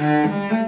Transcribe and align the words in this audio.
dia, 0.00 0.59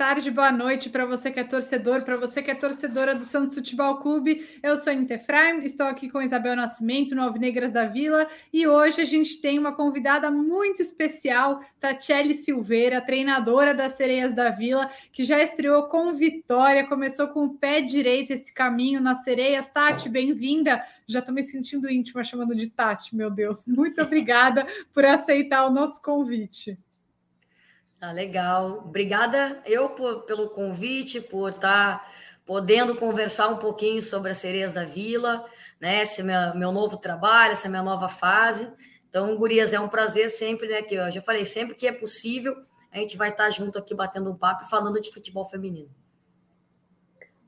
tarde, 0.00 0.30
boa 0.30 0.50
noite 0.50 0.88
para 0.88 1.04
você 1.04 1.30
que 1.30 1.38
é 1.38 1.44
torcedor, 1.44 2.02
para 2.06 2.16
você 2.16 2.42
que 2.42 2.50
é 2.50 2.54
torcedora 2.54 3.14
do 3.14 3.26
Santos 3.26 3.54
Futebol 3.54 3.98
Clube. 3.98 4.48
Eu 4.62 4.78
sou 4.78 4.94
Nite 4.94 5.12
Efraim, 5.12 5.62
estou 5.62 5.84
aqui 5.84 6.08
com 6.08 6.22
Isabel 6.22 6.56
Nascimento, 6.56 7.14
no 7.14 7.20
Alvinegras 7.20 7.70
da 7.70 7.84
Vila, 7.84 8.26
e 8.50 8.66
hoje 8.66 9.02
a 9.02 9.04
gente 9.04 9.42
tem 9.42 9.58
uma 9.58 9.74
convidada 9.74 10.30
muito 10.30 10.80
especial, 10.80 11.60
Tatiele 11.78 12.32
Silveira, 12.32 13.02
treinadora 13.02 13.74
das 13.74 13.92
Sereias 13.92 14.34
da 14.34 14.48
Vila, 14.48 14.90
que 15.12 15.22
já 15.22 15.38
estreou 15.38 15.82
com 15.82 16.14
vitória, 16.14 16.86
começou 16.86 17.28
com 17.28 17.44
o 17.44 17.54
pé 17.58 17.82
direito 17.82 18.30
esse 18.30 18.54
caminho 18.54 19.02
nas 19.02 19.22
Sereias. 19.22 19.68
Tati, 19.68 20.08
bem-vinda. 20.08 20.82
Já 21.06 21.18
estou 21.18 21.34
me 21.34 21.42
sentindo 21.42 21.90
íntima 21.90 22.24
chamando 22.24 22.54
de 22.54 22.70
Tati, 22.70 23.14
meu 23.14 23.30
Deus. 23.30 23.66
Muito 23.66 24.00
obrigada 24.00 24.66
por 24.94 25.04
aceitar 25.04 25.66
o 25.66 25.70
nosso 25.70 26.00
convite. 26.00 26.78
Ah, 28.00 28.12
legal. 28.12 28.78
Obrigada 28.78 29.60
eu 29.66 29.90
por, 29.90 30.22
pelo 30.22 30.48
convite, 30.48 31.20
por 31.20 31.50
estar 31.50 31.98
tá 31.98 32.06
podendo 32.46 32.96
conversar 32.96 33.48
um 33.48 33.58
pouquinho 33.58 34.02
sobre 34.02 34.30
as 34.30 34.38
sereias 34.38 34.72
da 34.72 34.84
vila, 34.84 35.44
né? 35.78 36.00
Esse 36.00 36.22
meu, 36.22 36.54
meu 36.54 36.72
novo 36.72 36.96
trabalho, 36.96 37.52
essa 37.52 37.68
minha 37.68 37.82
nova 37.82 38.08
fase. 38.08 38.72
Então, 39.10 39.36
Gurias, 39.36 39.74
é 39.74 39.78
um 39.78 39.88
prazer 39.88 40.30
sempre, 40.30 40.66
né? 40.66 40.80
Que 40.80 40.94
eu 40.94 41.10
já 41.10 41.20
falei, 41.20 41.44
sempre 41.44 41.74
que 41.74 41.86
é 41.86 41.92
possível, 41.92 42.56
a 42.90 42.96
gente 42.96 43.18
vai 43.18 43.28
estar 43.28 43.44
tá 43.44 43.50
junto 43.50 43.78
aqui 43.78 43.94
batendo 43.94 44.30
um 44.30 44.36
papo 44.36 44.66
falando 44.66 44.98
de 44.98 45.12
futebol 45.12 45.44
feminino. 45.44 45.90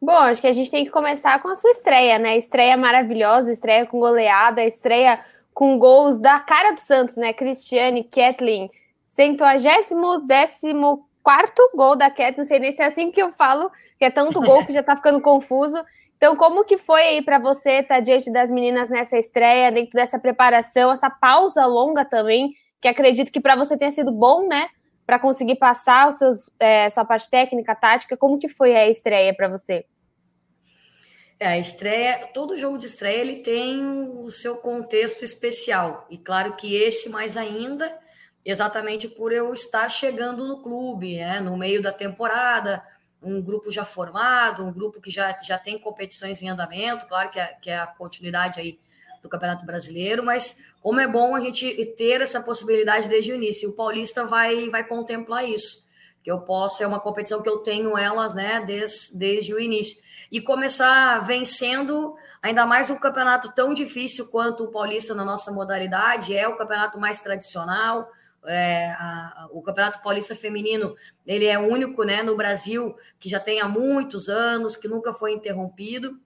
Bom, 0.01 0.13
acho 0.13 0.43
que 0.43 0.49
a 0.49 0.53
gente 0.53 0.71
tem 0.71 0.85
que 0.85 0.91
começar 0.91 1.41
com 1.41 1.49
a 1.49 1.55
sua 1.55 1.71
estreia, 1.71 2.19
né? 2.19 2.37
Estreia 2.37 2.77
maravilhosa, 2.77 3.51
estreia 3.51 3.87
com 3.87 3.99
goleada, 3.99 4.63
estreia 4.63 5.25
com 5.55 5.79
gols 5.79 6.19
da 6.19 6.39
cara 6.41 6.73
do 6.73 6.81
Santos, 6.81 7.17
né? 7.17 7.33
Cristiane, 7.33 8.05
Kathleen 8.05 8.71
centuagésimo 9.15 10.21
décimo 10.27 11.09
quarto 11.23 11.63
gol 11.75 11.97
da 11.97 12.11
Cat, 12.11 12.37
não 12.37 12.45
sei 12.45 12.59
nem 12.59 12.73
se 12.73 12.83
é 12.83 12.87
assim 12.87 13.11
que 13.11 13.23
eu 13.23 13.31
falo, 13.31 13.71
que 13.99 14.05
é 14.05 14.11
tanto 14.11 14.41
gol 14.41 14.65
que 14.67 14.73
já 14.73 14.83
tá 14.83 14.97
ficando 14.97 15.21
confuso. 15.21 15.83
Então, 16.17 16.37
como 16.37 16.65
que 16.65 16.77
foi 16.77 17.03
aí 17.03 17.23
para 17.23 17.39
você 17.39 17.81
estar 17.81 17.97
tá 17.97 18.01
diante 18.01 18.31
das 18.31 18.51
meninas 18.51 18.89
nessa 18.89 19.19
estreia, 19.19 19.73
dentro 19.73 19.93
dessa 19.93 20.19
preparação, 20.19 20.93
essa 20.93 21.11
pausa 21.11 21.67
longa 21.67 22.05
também, 22.05 22.53
que 22.81 22.89
acredito 22.89 23.31
que 23.31 23.41
para 23.41 23.57
você 23.57 23.77
tenha 23.77 23.91
sido 23.91 24.11
bom, 24.11 24.47
né? 24.47 24.69
Para 25.05 25.19
conseguir 25.19 25.57
passar 25.57 26.09
os 26.09 26.17
seus, 26.17 26.51
é, 26.59 26.89
sua 26.89 27.05
parte 27.05 27.29
técnica, 27.29 27.75
tática, 27.75 28.17
como 28.17 28.39
que 28.39 28.49
foi 28.49 28.75
a 28.75 28.89
estreia 28.89 29.35
para 29.35 29.49
você? 29.49 29.85
É, 31.41 31.47
a 31.49 31.59
estreia, 31.59 32.21
todo 32.33 32.57
jogo 32.57 32.79
de 32.79 32.87
estreia 32.87 33.21
ele 33.21 33.41
tem 33.41 33.85
o 33.85 34.31
seu 34.31 34.57
contexto 34.59 35.25
especial. 35.25 36.07
E 36.09 36.17
claro 36.17 36.55
que 36.55 36.77
esse 36.77 37.09
mais 37.11 37.37
ainda, 37.37 37.93
exatamente 38.45 39.09
por 39.09 39.33
eu 39.33 39.53
estar 39.53 39.89
chegando 39.89 40.47
no 40.47 40.59
clube, 40.59 41.17
né, 41.17 41.41
no 41.41 41.57
meio 41.57 41.83
da 41.83 41.93
temporada, 41.93 42.83
um 43.23 43.41
grupo 43.41 43.71
já 43.71 43.85
formado, 43.85 44.65
um 44.65 44.73
grupo 44.73 45.01
que 45.01 45.11
já, 45.11 45.39
já 45.41 45.59
tem 45.59 45.79
competições 45.79 46.43
em 46.43 46.49
andamento, 46.49 47.07
claro 47.07 47.31
que 47.31 47.39
é, 47.39 47.47
que 47.61 47.71
é 47.71 47.79
a 47.79 47.87
continuidade 47.87 48.61
aí 48.61 48.79
do 49.23 49.29
Campeonato 49.29 49.65
Brasileiro, 49.65 50.25
mas 50.25 50.65
como 50.83 50.99
é 50.99 51.07
bom 51.07 51.37
a 51.37 51.41
gente 51.41 51.73
ter 51.97 52.21
essa 52.21 52.41
possibilidade 52.41 53.09
desde 53.09 53.31
o 53.31 53.37
início, 53.37 53.71
o 53.71 53.75
Paulista 53.75 54.25
vai, 54.25 54.69
vai 54.69 54.83
contemplar 54.83 55.49
isso, 55.49 55.89
que 56.25 56.31
eu 56.31 56.41
posso, 56.41 56.83
é 56.83 56.87
uma 56.87 56.99
competição 56.99 57.41
que 57.41 57.49
eu 57.49 57.59
tenho 57.59 57.97
elas, 57.97 58.35
né, 58.35 58.65
desde, 58.67 59.17
desde 59.17 59.55
o 59.55 59.61
início, 59.61 60.03
e 60.33 60.41
começar 60.41 61.21
vencendo 61.21 62.17
ainda 62.43 62.67
mais 62.67 62.91
um 62.91 62.99
campeonato 62.99 63.53
tão 63.53 63.73
difícil 63.73 64.29
quanto 64.29 64.65
o 64.65 64.73
Paulista 64.73 65.15
na 65.15 65.25
nossa 65.25 65.53
modalidade, 65.53 66.37
é 66.37 66.49
o 66.49 66.57
campeonato 66.57 66.99
mais 66.99 67.21
tradicional, 67.21 68.11
é, 68.47 68.87
a, 68.93 69.49
o 69.51 69.63
Campeonato 69.63 70.03
Paulista 70.03 70.35
Feminino 70.35 70.95
ele 71.27 71.47
é 71.47 71.59
único 71.59 72.03
né, 72.03 72.23
no 72.23 72.37
Brasil 72.37 72.95
que 73.19 73.29
já 73.29 73.39
tem 73.39 73.61
há 73.61 73.69
muitos 73.69 74.29
anos, 74.29 74.77
que 74.77 74.89
nunca 74.89 75.13
foi 75.13 75.33
interrompido, 75.33 76.19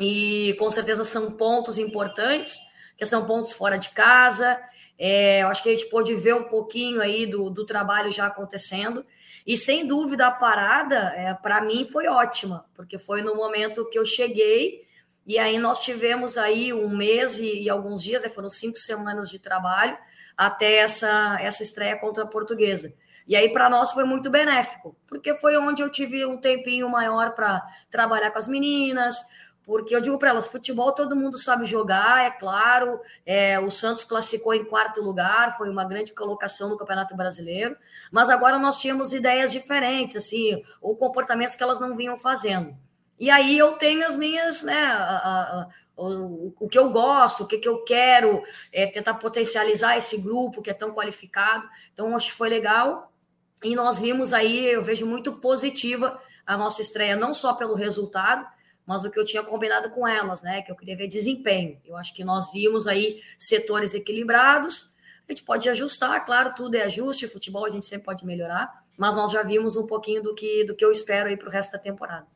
e 0.00 0.54
com 0.58 0.70
certeza 0.70 1.04
são 1.04 1.32
pontos 1.32 1.76
importantes, 1.78 2.56
que 2.96 3.04
são 3.04 3.26
pontos 3.26 3.52
fora 3.52 3.76
de 3.76 3.90
casa. 3.90 4.58
É, 4.98 5.42
eu 5.42 5.48
acho 5.48 5.62
que 5.62 5.68
a 5.68 5.72
gente 5.72 5.88
pôde 5.88 6.14
ver 6.14 6.34
um 6.34 6.44
pouquinho 6.44 7.00
aí 7.00 7.26
do, 7.26 7.50
do 7.50 7.64
trabalho 7.64 8.10
já 8.10 8.26
acontecendo. 8.26 9.04
E 9.46 9.56
sem 9.56 9.86
dúvida 9.86 10.26
a 10.26 10.30
parada, 10.30 11.12
é, 11.16 11.34
para 11.34 11.60
mim, 11.60 11.86
foi 11.86 12.06
ótima, 12.06 12.66
porque 12.74 12.98
foi 12.98 13.22
no 13.22 13.34
momento 13.34 13.88
que 13.88 13.98
eu 13.98 14.04
cheguei, 14.04 14.86
e 15.26 15.38
aí 15.38 15.58
nós 15.58 15.82
tivemos 15.82 16.38
aí 16.38 16.72
um 16.72 16.88
mês 16.88 17.38
e, 17.38 17.62
e 17.62 17.70
alguns 17.70 18.02
dias, 18.02 18.22
né, 18.22 18.28
foram 18.28 18.48
cinco 18.48 18.78
semanas 18.78 19.30
de 19.30 19.38
trabalho, 19.38 19.96
até 20.38 20.76
essa, 20.76 21.36
essa 21.40 21.64
estreia 21.64 21.96
contra 21.96 22.22
a 22.22 22.26
Portuguesa. 22.26 22.94
E 23.26 23.34
aí, 23.34 23.52
para 23.52 23.68
nós, 23.68 23.90
foi 23.90 24.04
muito 24.04 24.30
benéfico, 24.30 24.96
porque 25.06 25.34
foi 25.34 25.58
onde 25.58 25.82
eu 25.82 25.90
tive 25.90 26.24
um 26.24 26.38
tempinho 26.38 26.88
maior 26.88 27.32
para 27.32 27.62
trabalhar 27.90 28.30
com 28.30 28.38
as 28.38 28.48
meninas, 28.48 29.18
porque 29.68 29.94
eu 29.94 30.00
digo 30.00 30.18
para 30.18 30.30
elas: 30.30 30.48
futebol 30.48 30.92
todo 30.92 31.14
mundo 31.14 31.36
sabe 31.36 31.66
jogar, 31.66 32.24
é 32.24 32.30
claro. 32.30 32.98
É, 33.26 33.60
o 33.60 33.70
Santos 33.70 34.04
classificou 34.04 34.54
em 34.54 34.64
quarto 34.64 35.02
lugar, 35.02 35.58
foi 35.58 35.68
uma 35.68 35.84
grande 35.84 36.14
colocação 36.14 36.70
no 36.70 36.78
Campeonato 36.78 37.14
Brasileiro, 37.14 37.76
mas 38.10 38.30
agora 38.30 38.58
nós 38.58 38.78
tínhamos 38.78 39.12
ideias 39.12 39.52
diferentes, 39.52 40.16
assim, 40.16 40.62
ou 40.80 40.96
comportamentos 40.96 41.54
que 41.54 41.62
elas 41.62 41.78
não 41.78 41.94
vinham 41.94 42.16
fazendo. 42.16 42.74
E 43.20 43.28
aí 43.28 43.58
eu 43.58 43.72
tenho 43.72 44.06
as 44.06 44.16
minhas, 44.16 44.62
né, 44.62 44.86
a, 44.86 45.16
a, 45.16 45.68
o, 45.98 46.68
que 46.68 46.78
eu 46.78 46.90
gosto, 46.90 47.42
o 47.42 47.46
que, 47.46 47.58
que 47.58 47.68
eu 47.68 47.82
quero, 47.82 48.42
é, 48.72 48.86
tentar 48.86 49.14
potencializar 49.14 49.96
esse 49.96 50.18
grupo 50.18 50.62
que 50.62 50.70
é 50.70 50.74
tão 50.74 50.92
qualificado. 50.92 51.68
Então, 51.92 52.14
acho 52.14 52.26
que 52.26 52.36
foi 52.36 52.48
legal. 52.48 53.12
E 53.64 53.74
nós 53.74 54.00
vimos 54.00 54.32
aí, 54.32 54.66
eu 54.66 54.82
vejo 54.82 55.04
muito 55.04 55.32
positiva 55.32 56.20
a 56.46 56.56
nossa 56.56 56.80
estreia, 56.80 57.16
não 57.16 57.34
só 57.34 57.54
pelo 57.54 57.74
resultado, 57.74 58.46
mas 58.86 59.04
o 59.04 59.10
que 59.10 59.18
eu 59.18 59.24
tinha 59.24 59.42
combinado 59.42 59.90
com 59.90 60.06
elas, 60.06 60.40
né? 60.40 60.62
Que 60.62 60.70
eu 60.70 60.76
queria 60.76 60.96
ver 60.96 61.08
desempenho. 61.08 61.78
Eu 61.84 61.96
acho 61.96 62.14
que 62.14 62.24
nós 62.24 62.52
vimos 62.52 62.86
aí 62.86 63.20
setores 63.36 63.92
equilibrados. 63.92 64.96
A 65.28 65.32
gente 65.32 65.42
pode 65.42 65.68
ajustar, 65.68 66.24
claro, 66.24 66.54
tudo 66.54 66.76
é 66.76 66.84
ajuste, 66.84 67.28
futebol 67.28 67.66
a 67.66 67.68
gente 67.68 67.84
sempre 67.84 68.06
pode 68.06 68.24
melhorar, 68.24 68.82
mas 68.96 69.14
nós 69.14 69.30
já 69.30 69.42
vimos 69.42 69.76
um 69.76 69.86
pouquinho 69.86 70.22
do 70.22 70.34
que, 70.34 70.64
do 70.64 70.74
que 70.74 70.82
eu 70.82 70.90
espero 70.90 71.28
aí 71.28 71.36
para 71.36 71.48
o 71.48 71.50
resto 71.50 71.72
da 71.72 71.78
temporada. 71.78 72.26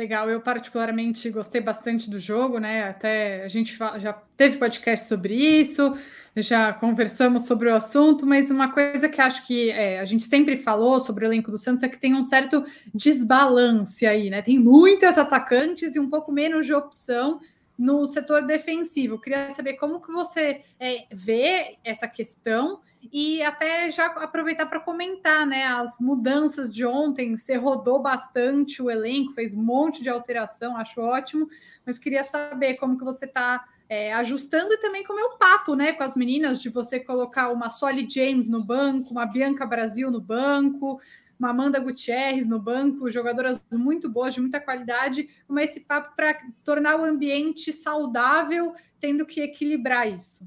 Legal, 0.00 0.30
eu 0.30 0.40
particularmente 0.40 1.28
gostei 1.28 1.60
bastante 1.60 2.08
do 2.08 2.18
jogo, 2.18 2.58
né? 2.58 2.84
Até 2.84 3.44
a 3.44 3.48
gente 3.48 3.76
já 3.76 4.14
teve 4.34 4.56
podcast 4.56 5.06
sobre 5.06 5.34
isso, 5.34 5.94
já 6.34 6.72
conversamos 6.72 7.42
sobre 7.42 7.68
o 7.68 7.74
assunto, 7.74 8.24
mas 8.24 8.50
uma 8.50 8.72
coisa 8.72 9.10
que 9.10 9.20
acho 9.20 9.46
que 9.46 9.68
é, 9.70 10.00
a 10.00 10.06
gente 10.06 10.24
sempre 10.24 10.56
falou 10.56 11.00
sobre 11.00 11.26
o 11.26 11.28
elenco 11.28 11.50
do 11.50 11.58
Santos 11.58 11.82
é 11.82 11.88
que 11.88 11.98
tem 11.98 12.14
um 12.14 12.22
certo 12.22 12.64
desbalance 12.94 14.06
aí, 14.06 14.30
né? 14.30 14.40
Tem 14.40 14.58
muitas 14.58 15.18
atacantes 15.18 15.94
e 15.94 16.00
um 16.00 16.08
pouco 16.08 16.32
menos 16.32 16.64
de 16.64 16.72
opção 16.72 17.38
no 17.80 18.06
setor 18.06 18.42
defensivo. 18.42 19.18
Queria 19.18 19.48
saber 19.50 19.74
como 19.74 20.02
que 20.02 20.12
você 20.12 20.62
é, 20.78 21.06
vê 21.10 21.78
essa 21.82 22.06
questão 22.06 22.80
e 23.10 23.42
até 23.42 23.90
já 23.90 24.04
aproveitar 24.06 24.66
para 24.66 24.78
comentar, 24.78 25.46
né, 25.46 25.64
as 25.64 25.98
mudanças 25.98 26.70
de 26.70 26.84
ontem, 26.84 27.34
você 27.34 27.56
rodou 27.56 27.98
bastante 27.98 28.82
o 28.82 28.90
elenco, 28.90 29.32
fez 29.32 29.54
um 29.54 29.62
monte 29.62 30.02
de 30.02 30.10
alteração, 30.10 30.76
acho 30.76 31.00
ótimo, 31.00 31.48
mas 31.86 31.98
queria 31.98 32.22
saber 32.22 32.74
como 32.74 32.98
que 32.98 33.04
você 33.04 33.24
está 33.24 33.64
é, 33.88 34.12
ajustando 34.12 34.74
e 34.74 34.78
também 34.78 35.02
como 35.02 35.18
é 35.18 35.24
o 35.24 35.38
papo, 35.38 35.74
né, 35.74 35.94
com 35.94 36.02
as 36.02 36.14
meninas, 36.14 36.60
de 36.60 36.68
você 36.68 37.00
colocar 37.00 37.50
uma 37.50 37.70
Solly 37.70 38.06
James 38.10 38.50
no 38.50 38.62
banco, 38.62 39.10
uma 39.10 39.24
Bianca 39.24 39.64
Brasil 39.64 40.10
no 40.10 40.20
banco, 40.20 41.00
uma 41.40 41.50
Amanda 41.50 41.80
Gutierrez 41.80 42.46
no 42.46 42.60
banco, 42.60 43.10
jogadoras 43.10 43.60
muito 43.72 44.10
boas, 44.10 44.34
de 44.34 44.40
muita 44.40 44.60
qualidade, 44.60 45.28
é 45.50 45.64
esse 45.64 45.80
papo 45.80 46.14
para 46.14 46.38
tornar 46.62 47.00
o 47.00 47.04
ambiente 47.04 47.72
saudável, 47.72 48.74
tendo 49.00 49.24
que 49.24 49.40
equilibrar 49.40 50.06
isso. 50.06 50.46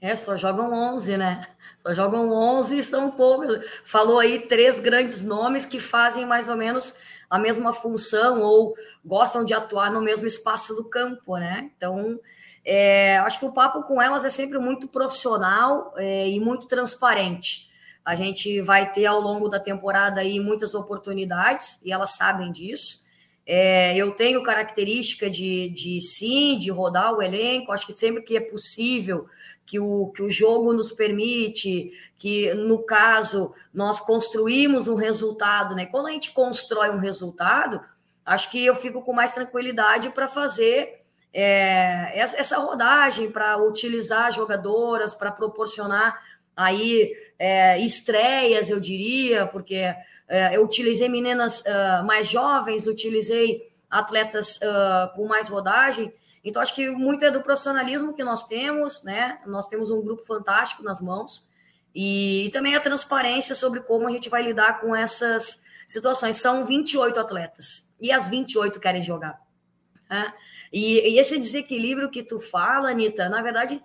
É, 0.00 0.16
só 0.16 0.38
jogam 0.38 0.72
11, 0.94 1.18
né? 1.18 1.46
Só 1.78 1.92
jogam 1.92 2.32
11 2.32 2.78
e 2.78 2.82
são 2.82 3.10
poucos. 3.10 3.58
Falou 3.84 4.18
aí 4.18 4.38
três 4.48 4.80
grandes 4.80 5.22
nomes 5.22 5.66
que 5.66 5.78
fazem 5.78 6.24
mais 6.24 6.48
ou 6.48 6.56
menos 6.56 6.98
a 7.28 7.38
mesma 7.38 7.74
função 7.74 8.40
ou 8.40 8.74
gostam 9.04 9.44
de 9.44 9.52
atuar 9.52 9.92
no 9.92 10.00
mesmo 10.00 10.26
espaço 10.26 10.74
do 10.74 10.88
campo, 10.88 11.36
né? 11.36 11.70
Então, 11.76 12.18
é, 12.64 13.18
acho 13.18 13.38
que 13.38 13.44
o 13.44 13.52
papo 13.52 13.82
com 13.82 14.00
elas 14.00 14.24
é 14.24 14.30
sempre 14.30 14.58
muito 14.58 14.88
profissional 14.88 15.92
é, 15.96 16.30
e 16.30 16.40
muito 16.40 16.66
transparente. 16.66 17.69
A 18.04 18.14
gente 18.14 18.60
vai 18.60 18.90
ter 18.90 19.06
ao 19.06 19.20
longo 19.20 19.48
da 19.48 19.60
temporada 19.60 20.20
aí 20.20 20.40
muitas 20.40 20.74
oportunidades 20.74 21.80
e 21.84 21.92
elas 21.92 22.10
sabem 22.10 22.50
disso. 22.50 23.04
É, 23.46 23.96
eu 23.96 24.12
tenho 24.12 24.42
característica 24.42 25.28
de, 25.28 25.70
de 25.70 26.00
sim, 26.00 26.56
de 26.58 26.70
rodar 26.70 27.14
o 27.14 27.22
elenco. 27.22 27.72
Acho 27.72 27.86
que 27.86 27.96
sempre 27.96 28.22
que 28.22 28.36
é 28.36 28.40
possível 28.40 29.26
que 29.66 29.78
o, 29.78 30.08
que 30.08 30.22
o 30.22 30.28
jogo 30.28 30.72
nos 30.72 30.90
permite, 30.90 31.92
que 32.18 32.52
no 32.54 32.78
caso 32.78 33.54
nós 33.72 34.00
construímos 34.00 34.88
um 34.88 34.96
resultado, 34.96 35.76
né? 35.76 35.86
Quando 35.86 36.08
a 36.08 36.10
gente 36.10 36.32
constrói 36.32 36.90
um 36.90 36.98
resultado, 36.98 37.80
acho 38.26 38.50
que 38.50 38.64
eu 38.64 38.74
fico 38.74 39.00
com 39.02 39.12
mais 39.12 39.32
tranquilidade 39.32 40.10
para 40.10 40.26
fazer 40.26 41.02
é, 41.32 42.18
essa 42.18 42.58
rodagem, 42.58 43.30
para 43.30 43.56
utilizar 43.58 44.32
jogadoras, 44.32 45.14
para 45.14 45.30
proporcionar 45.30 46.20
aí 46.60 47.12
é, 47.38 47.78
estreias, 47.80 48.68
eu 48.68 48.78
diria, 48.78 49.46
porque 49.46 49.94
é, 50.28 50.56
eu 50.56 50.62
utilizei 50.62 51.08
meninas 51.08 51.62
uh, 51.62 52.04
mais 52.04 52.28
jovens, 52.28 52.86
utilizei 52.86 53.66
atletas 53.90 54.56
uh, 54.58 55.14
com 55.16 55.26
mais 55.26 55.48
rodagem. 55.48 56.12
Então, 56.44 56.60
acho 56.60 56.74
que 56.74 56.88
muito 56.90 57.24
é 57.24 57.30
do 57.30 57.40
profissionalismo 57.40 58.14
que 58.14 58.22
nós 58.22 58.46
temos, 58.46 59.02
né? 59.04 59.40
Nós 59.46 59.68
temos 59.68 59.90
um 59.90 60.00
grupo 60.00 60.22
fantástico 60.24 60.82
nas 60.82 61.00
mãos. 61.00 61.48
E, 61.94 62.46
e 62.46 62.50
também 62.50 62.74
a 62.76 62.80
transparência 62.80 63.54
sobre 63.54 63.80
como 63.80 64.06
a 64.06 64.10
gente 64.12 64.28
vai 64.28 64.42
lidar 64.42 64.80
com 64.80 64.94
essas 64.94 65.64
situações. 65.86 66.36
São 66.36 66.64
28 66.64 67.18
atletas 67.18 67.94
e 68.00 68.12
as 68.12 68.28
28 68.28 68.78
querem 68.78 69.02
jogar. 69.02 69.40
Né? 70.08 70.32
E, 70.72 71.14
e, 71.14 71.18
esse 71.18 71.36
desequilíbrio 71.38 72.10
que 72.10 72.22
tu 72.22 72.38
fala, 72.38 72.90
Anitta, 72.90 73.28
na 73.28 73.42
verdade, 73.42 73.82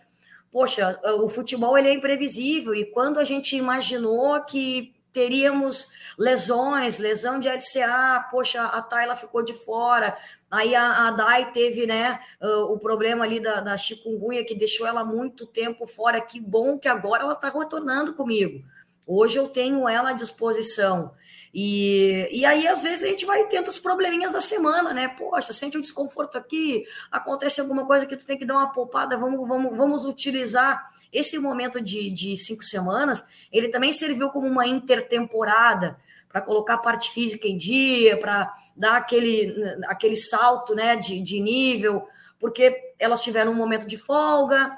poxa, 0.56 0.98
o 1.22 1.28
futebol 1.28 1.78
ele 1.78 1.90
é 1.90 1.94
imprevisível. 1.94 2.74
E 2.74 2.86
quando 2.86 3.20
a 3.20 3.26
gente 3.26 3.58
imaginou 3.58 4.40
que 4.46 4.96
teríamos 5.12 5.92
lesões, 6.18 6.98
lesão 6.98 7.42
de 7.42 7.50
LCA, 7.50 8.26
poxa, 8.32 8.64
a 8.64 8.82
Tayla 8.82 9.18
ficou 9.18 9.44
de 9.44 9.54
fora, 9.54 10.18
aí 10.50 10.74
a, 10.74 11.10
a 11.10 11.12
Dai 11.12 11.52
teve, 11.52 11.86
né, 11.86 12.22
uh, 12.42 12.72
o 12.72 12.80
problema 12.80 13.26
ali 13.26 13.42
da, 13.42 13.60
da 13.60 13.76
chikungunya, 13.76 14.46
que 14.46 14.56
deixou 14.56 14.88
ela 14.88 15.04
muito 15.04 15.46
tempo 15.46 15.86
fora, 15.86 16.22
que 16.22 16.40
bom 16.40 16.80
que 16.80 16.88
agora 16.88 17.24
ela 17.24 17.34
está 17.34 17.50
retornando 17.50 18.14
comigo, 18.14 18.64
hoje 19.06 19.38
eu 19.38 19.50
tenho 19.50 19.90
ela 19.90 20.12
à 20.12 20.14
disposição, 20.14 21.12
e, 21.58 22.28
e 22.34 22.44
aí, 22.44 22.68
às 22.68 22.84
vezes, 22.84 23.06
a 23.06 23.08
gente 23.08 23.26
vai 23.26 23.48
tendo 23.48 23.70
os 23.70 23.80
probleminhas 23.80 24.30
da 24.30 24.42
semana, 24.42 24.94
né? 24.94 25.08
Poxa, 25.08 25.54
sente 25.54 25.78
um 25.78 25.82
desconforto 25.82 26.38
aqui, 26.38 26.86
acontece 27.10 27.62
alguma 27.62 27.86
coisa 27.86 28.06
que 28.06 28.18
tu 28.18 28.26
tem 28.26 28.38
que 28.38 28.44
dar 28.44 28.56
uma 28.56 28.74
poupada, 28.74 29.16
vamos, 29.16 29.48
vamos, 29.48 29.78
vamos 29.78 30.04
utilizar 30.04 30.86
esse 31.14 31.40
momento 31.40 31.80
de, 31.80 32.12
de 32.12 32.36
cinco 32.36 32.62
semanas, 32.62 33.26
ele 33.54 33.70
também 33.70 33.90
serviu 33.94 34.30
como 34.32 34.46
uma 34.48 34.68
intertemporada 34.68 35.98
para 36.28 36.42
colocar 36.42 36.74
a 36.74 36.78
parte 36.78 37.12
física 37.12 37.48
em 37.48 37.58
dia, 37.58 38.20
para 38.20 38.54
dar 38.76 38.98
aquele, 38.98 39.56
aquele 39.88 40.18
salto 40.18 40.76
né, 40.76 40.98
de, 40.98 41.22
de 41.22 41.40
nível, 41.40 42.06
porque 42.38 42.94
elas 43.00 43.22
tiveram 43.22 43.54
um 43.54 43.56
momento 43.56 43.88
de 43.88 43.96
folga, 43.96 44.78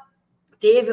teve 0.60 0.92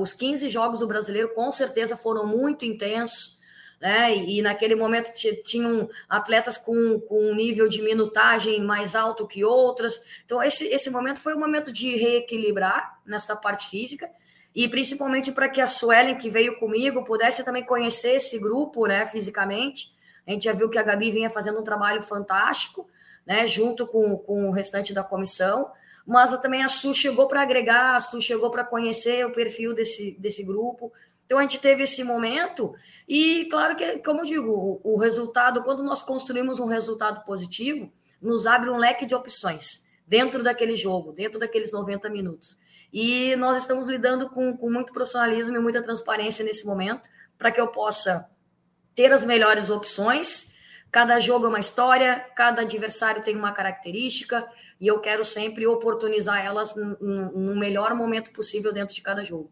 os 0.00 0.14
15 0.14 0.48
jogos 0.48 0.78
do 0.78 0.86
brasileiro, 0.86 1.34
com 1.34 1.52
certeza 1.52 1.98
foram 1.98 2.26
muito 2.26 2.64
intensos 2.64 3.41
né? 3.82 4.16
E, 4.16 4.40
naquele 4.40 4.76
momento 4.76 5.10
tinham 5.42 5.90
atletas 6.08 6.56
com, 6.56 7.00
com 7.00 7.32
um 7.32 7.34
nível 7.34 7.68
de 7.68 7.82
minutagem 7.82 8.62
mais 8.62 8.94
alto 8.94 9.26
que 9.26 9.44
outras. 9.44 10.04
Então, 10.24 10.40
esse, 10.40 10.68
esse 10.68 10.88
momento 10.88 11.18
foi 11.18 11.34
um 11.34 11.40
momento 11.40 11.72
de 11.72 11.96
reequilibrar 11.96 13.00
nessa 13.04 13.34
parte 13.34 13.68
física, 13.68 14.08
e 14.54 14.68
principalmente 14.68 15.32
para 15.32 15.48
que 15.48 15.60
a 15.60 15.66
Suelen, 15.66 16.16
que 16.16 16.30
veio 16.30 16.60
comigo, 16.60 17.04
pudesse 17.04 17.44
também 17.44 17.64
conhecer 17.64 18.12
esse 18.12 18.38
grupo, 18.38 18.86
né, 18.86 19.04
fisicamente. 19.04 19.92
A 20.24 20.30
gente 20.30 20.44
já 20.44 20.52
viu 20.52 20.70
que 20.70 20.78
a 20.78 20.82
Gabi 20.84 21.10
vinha 21.10 21.28
fazendo 21.28 21.58
um 21.58 21.64
trabalho 21.64 22.00
fantástico, 22.02 22.88
né, 23.26 23.48
junto 23.48 23.84
com, 23.84 24.16
com 24.16 24.48
o 24.48 24.52
restante 24.52 24.94
da 24.94 25.02
comissão, 25.02 25.72
mas 26.06 26.38
também 26.38 26.62
a 26.62 26.68
Su 26.68 26.94
chegou 26.94 27.26
para 27.26 27.42
agregar, 27.42 27.96
a 27.96 28.00
Su 28.00 28.22
chegou 28.22 28.48
para 28.48 28.62
conhecer 28.62 29.26
o 29.26 29.32
perfil 29.32 29.74
desse, 29.74 30.16
desse 30.20 30.44
grupo. 30.44 30.92
Então 31.24 31.38
a 31.38 31.42
gente 31.42 31.58
teve 31.58 31.82
esse 31.82 32.04
momento 32.04 32.74
e 33.08 33.46
claro 33.46 33.76
que, 33.76 33.98
como 33.98 34.20
eu 34.20 34.24
digo, 34.24 34.80
o, 34.84 34.94
o 34.94 34.98
resultado, 34.98 35.62
quando 35.62 35.82
nós 35.82 36.02
construímos 36.02 36.58
um 36.58 36.66
resultado 36.66 37.24
positivo, 37.24 37.92
nos 38.20 38.46
abre 38.46 38.70
um 38.70 38.76
leque 38.76 39.04
de 39.04 39.14
opções 39.14 39.90
dentro 40.06 40.42
daquele 40.42 40.76
jogo, 40.76 41.12
dentro 41.12 41.38
daqueles 41.38 41.72
90 41.72 42.08
minutos. 42.08 42.56
E 42.92 43.34
nós 43.36 43.56
estamos 43.56 43.88
lidando 43.88 44.28
com, 44.28 44.56
com 44.56 44.70
muito 44.70 44.92
profissionalismo 44.92 45.56
e 45.56 45.60
muita 45.60 45.82
transparência 45.82 46.44
nesse 46.44 46.66
momento, 46.66 47.08
para 47.38 47.50
que 47.50 47.60
eu 47.60 47.68
possa 47.68 48.30
ter 48.94 49.10
as 49.12 49.24
melhores 49.24 49.70
opções. 49.70 50.54
Cada 50.90 51.18
jogo 51.18 51.46
é 51.46 51.48
uma 51.48 51.58
história, 51.58 52.20
cada 52.36 52.62
adversário 52.62 53.22
tem 53.22 53.34
uma 53.34 53.52
característica, 53.52 54.46
e 54.78 54.86
eu 54.86 55.00
quero 55.00 55.24
sempre 55.24 55.66
oportunizar 55.66 56.44
elas 56.44 56.74
no, 56.76 57.30
no 57.32 57.56
melhor 57.56 57.94
momento 57.94 58.30
possível 58.32 58.72
dentro 58.72 58.94
de 58.94 59.00
cada 59.00 59.24
jogo. 59.24 59.50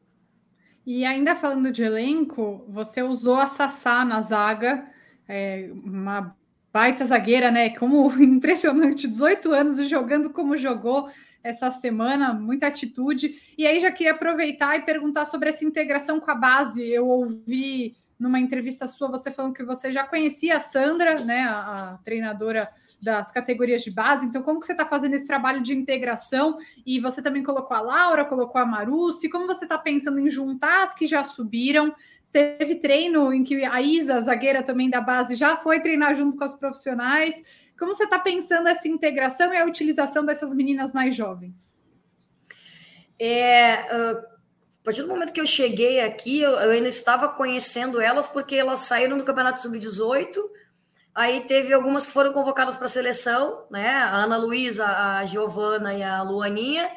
E 0.86 1.04
ainda 1.04 1.36
falando 1.36 1.70
de 1.70 1.82
elenco, 1.82 2.64
você 2.68 3.02
usou 3.02 3.36
a 3.36 3.46
Sassá 3.46 4.04
na 4.04 4.22
zaga, 4.22 4.86
é, 5.28 5.70
uma 5.72 6.34
baita 6.72 7.04
zagueira, 7.04 7.50
né? 7.50 7.70
Como 7.70 8.10
impressionante, 8.22 9.06
18 9.06 9.52
anos 9.52 9.78
e 9.78 9.86
jogando 9.86 10.30
como 10.30 10.56
jogou 10.56 11.10
essa 11.42 11.70
semana, 11.70 12.32
muita 12.32 12.66
atitude. 12.66 13.40
E 13.56 13.66
aí 13.66 13.80
já 13.80 13.90
queria 13.90 14.12
aproveitar 14.12 14.76
e 14.76 14.82
perguntar 14.82 15.24
sobre 15.24 15.48
essa 15.48 15.64
integração 15.64 16.20
com 16.20 16.30
a 16.30 16.34
base. 16.34 16.86
Eu 16.86 17.08
ouvi 17.08 17.96
numa 18.18 18.38
entrevista 18.38 18.86
sua 18.86 19.08
você 19.08 19.30
falando 19.30 19.54
que 19.54 19.64
você 19.64 19.90
já 19.90 20.04
conhecia 20.04 20.56
a 20.56 20.60
Sandra, 20.60 21.24
né, 21.24 21.42
a, 21.42 21.92
a 21.92 21.98
treinadora 22.04 22.68
das 23.02 23.32
categorias 23.32 23.82
de 23.82 23.90
base. 23.90 24.26
Então, 24.26 24.42
como 24.42 24.60
que 24.60 24.66
você 24.66 24.72
está 24.72 24.84
fazendo 24.84 25.14
esse 25.14 25.26
trabalho 25.26 25.62
de 25.62 25.74
integração? 25.74 26.58
E 26.84 27.00
você 27.00 27.22
também 27.22 27.42
colocou 27.42 27.76
a 27.76 27.80
Laura, 27.80 28.24
colocou 28.24 28.60
a 28.60 28.66
Maruci. 28.66 29.28
Como 29.28 29.46
você 29.46 29.64
está 29.64 29.78
pensando 29.78 30.18
em 30.18 30.30
juntar 30.30 30.84
as 30.84 30.94
que 30.94 31.06
já 31.06 31.24
subiram? 31.24 31.94
Teve 32.32 32.76
treino 32.76 33.32
em 33.32 33.42
que 33.42 33.64
a 33.64 33.80
Isa, 33.80 34.14
a 34.14 34.20
zagueira 34.20 34.62
também 34.62 34.88
da 34.88 35.00
base, 35.00 35.34
já 35.34 35.56
foi 35.56 35.80
treinar 35.80 36.14
junto 36.14 36.36
com 36.36 36.44
as 36.44 36.54
profissionais. 36.54 37.34
Como 37.78 37.94
você 37.94 38.04
está 38.04 38.18
pensando 38.18 38.68
essa 38.68 38.86
integração 38.86 39.52
e 39.52 39.56
a 39.56 39.64
utilização 39.64 40.24
dessas 40.24 40.54
meninas 40.54 40.92
mais 40.92 41.16
jovens? 41.16 41.74
É, 43.18 43.86
uh, 43.90 44.18
a 44.80 44.84
partir 44.84 45.02
do 45.02 45.08
momento 45.08 45.32
que 45.32 45.40
eu 45.40 45.46
cheguei 45.46 46.00
aqui, 46.00 46.40
eu, 46.40 46.52
eu 46.52 46.70
ainda 46.70 46.88
estava 46.88 47.28
conhecendo 47.28 48.00
elas, 48.00 48.28
porque 48.28 48.54
elas 48.54 48.80
saíram 48.80 49.18
do 49.18 49.24
Campeonato 49.24 49.60
Sub-18 49.60 50.38
Aí 51.14 51.40
teve 51.40 51.72
algumas 51.72 52.06
que 52.06 52.12
foram 52.12 52.32
convocadas 52.32 52.76
para 52.76 52.86
a 52.86 52.90
seleção, 52.90 53.64
né? 53.70 53.88
A 53.88 54.14
Ana 54.14 54.36
Luísa, 54.36 54.86
a 54.86 55.24
Giovana 55.26 55.92
e 55.92 56.02
a 56.02 56.22
Luaninha. 56.22 56.90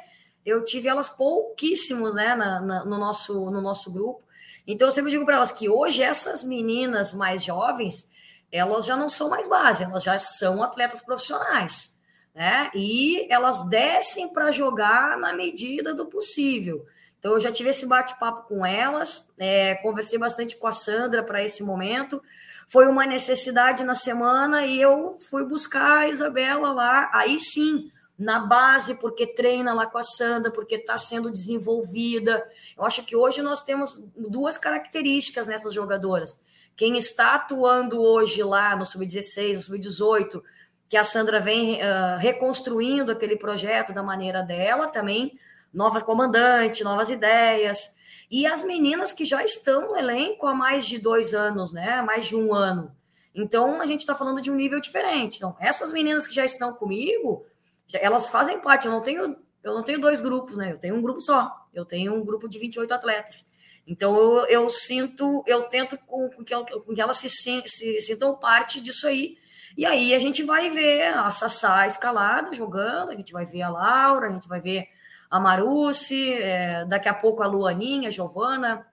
Eu 0.46 0.64
tive 0.64 0.88
elas 0.88 1.10
pouquíssimos, 1.10 2.14
né, 2.14 2.36
na, 2.36 2.60
na, 2.60 2.86
no, 2.86 2.98
nosso, 2.98 3.50
no 3.50 3.62
nosso 3.62 3.92
grupo. 3.92 4.22
Então 4.68 4.88
eu 4.88 4.92
sempre 4.92 5.10
digo 5.10 5.26
para 5.26 5.36
elas 5.36 5.52
que 5.52 5.70
hoje 5.70 6.02
essas 6.02 6.44
meninas 6.44 7.14
mais 7.14 7.44
jovens, 7.44 8.12
elas 8.52 8.86
já 8.86 8.96
não 8.96 9.10
são 9.10 9.30
mais 9.30 9.48
base, 9.48 9.84
elas 9.84 10.04
já 10.04 10.18
são 10.20 10.62
atletas 10.62 11.02
profissionais, 11.02 12.00
né? 12.36 12.70
E 12.76 13.26
elas 13.32 13.68
descem 13.70 14.32
para 14.34 14.52
jogar 14.52 15.18
na 15.18 15.34
medida 15.34 15.94
do 15.94 16.06
possível. 16.06 16.86
Então 17.20 17.34
eu 17.34 17.40
já 17.40 17.52
tive 17.52 17.70
esse 17.70 17.88
bate-papo 17.88 18.48
com 18.48 18.66
elas, 18.66 19.34
é, 19.40 19.76
conversei 19.76 20.20
bastante 20.20 20.58
com 20.58 20.68
a 20.68 20.74
Sandra 20.74 21.24
para 21.24 21.44
esse 21.44 21.64
momento 21.64 22.22
foi 22.68 22.88
uma 22.88 23.06
necessidade 23.06 23.84
na 23.84 23.96
semana 23.96 24.66
e 24.66 24.82
eu 24.82 25.18
fui 25.30 25.44
buscar 25.44 26.00
a 26.00 26.08
Isabela 26.08 26.72
lá, 26.72 27.10
aí 27.14 27.40
sim, 27.40 27.92
na 28.18 28.40
base, 28.40 28.96
porque 28.96 29.28
treina 29.28 29.74
lá 29.74 29.86
com 29.86 29.98
a 29.98 30.04
Sandra, 30.04 30.52
porque 30.52 30.76
está 30.76 30.98
sendo 30.98 31.32
desenvolvida. 31.32 32.48
Eu 32.78 32.86
acho 32.86 33.04
que 33.04 33.16
hoje 33.16 33.42
nós 33.42 33.64
temos 33.64 34.08
duas 34.16 34.58
características 34.58 35.48
nessas 35.48 35.74
jogadoras. 35.74 36.42
Quem 36.76 36.98
está 36.98 37.36
atuando 37.36 38.02
hoje 38.02 38.42
lá 38.44 38.76
no 38.76 38.86
Sub-16, 38.86 39.56
no 39.56 39.62
Sub-18, 39.62 40.42
que 40.90 40.98
a 40.98 41.04
Sandra 41.04 41.40
vem 41.40 41.76
uh, 41.76 42.18
reconstruindo 42.20 43.12
aquele 43.12 43.36
projeto 43.36 43.94
da 43.94 44.04
maneira 44.04 44.42
dela, 44.42 44.88
também 44.88 45.38
nova 45.74 46.02
comandante, 46.02 46.84
novas 46.84 47.10
ideias 47.10 47.98
e 48.30 48.46
as 48.46 48.64
meninas 48.64 49.14
que 49.14 49.26
já 49.26 49.44
estão 49.44 49.90
no 49.90 49.98
elenco 49.98 50.48
há 50.48 50.54
mais 50.54 50.86
de 50.86 50.98
dois 51.00 51.34
anos, 51.34 51.72
né? 51.72 52.02
Mais 52.02 52.28
de 52.28 52.36
um 52.36 52.54
ano. 52.54 52.96
Então 53.36 53.82
a 53.82 53.86
gente 53.86 54.02
está 54.02 54.16
falando 54.16 54.42
de 54.42 54.52
um 54.52 54.56
nível 54.56 54.80
diferente. 54.80 55.38
Então, 55.38 55.56
essas 55.60 55.92
meninas 55.92 56.28
que 56.28 56.36
já 56.36 56.46
estão 56.46 56.74
comigo, 56.74 57.46
elas 57.94 58.30
fazem 58.30 58.60
parte. 58.60 58.86
Eu 58.86 58.92
não 58.92 59.02
tenho, 59.02 59.38
eu 59.64 59.74
não 59.74 59.84
tenho 59.84 60.00
dois 60.00 60.22
grupos, 60.22 60.58
né? 60.58 60.72
Eu 60.72 60.78
tenho 60.78 60.96
um 60.96 61.02
grupo 61.02 61.20
só. 61.20 61.52
Eu 61.74 61.86
tenho 61.86 62.14
um 62.14 62.24
grupo 62.24 62.48
de 62.48 62.60
28 62.60 62.94
atletas. 62.94 63.52
Então 63.86 64.16
eu, 64.16 64.46
eu 64.46 64.70
sinto, 64.70 65.44
eu 65.46 65.64
tento 65.64 65.98
com, 65.98 66.30
com, 66.30 66.44
que, 66.44 66.56
com 66.56 66.94
que 66.94 67.02
elas 67.02 67.18
se, 67.18 67.30
se, 67.30 68.02
sintam 68.02 68.36
parte 68.36 68.80
disso 68.80 69.08
aí. 69.08 69.38
E 69.76 69.86
aí 69.86 70.14
a 70.14 70.20
gente 70.20 70.44
vai 70.44 70.70
ver 70.70 71.08
a 71.08 71.30
Sassá 71.32 71.86
escalada 71.88 72.54
jogando, 72.54 73.10
a 73.10 73.16
gente 73.16 73.34
vai 73.34 73.46
ver 73.46 73.64
a 73.64 73.70
Laura, 73.70 74.28
a 74.30 74.32
gente 74.32 74.48
vai 74.48 74.62
ver 74.62 74.88
a 75.34 75.40
Maruci, 75.40 76.32
é, 76.32 76.86
daqui 76.86 77.10
a 77.10 77.14
pouco 77.14 77.42
a 77.42 77.48
Luaninha, 77.48 78.10
a 78.10 78.12
Giovana, 78.12 78.86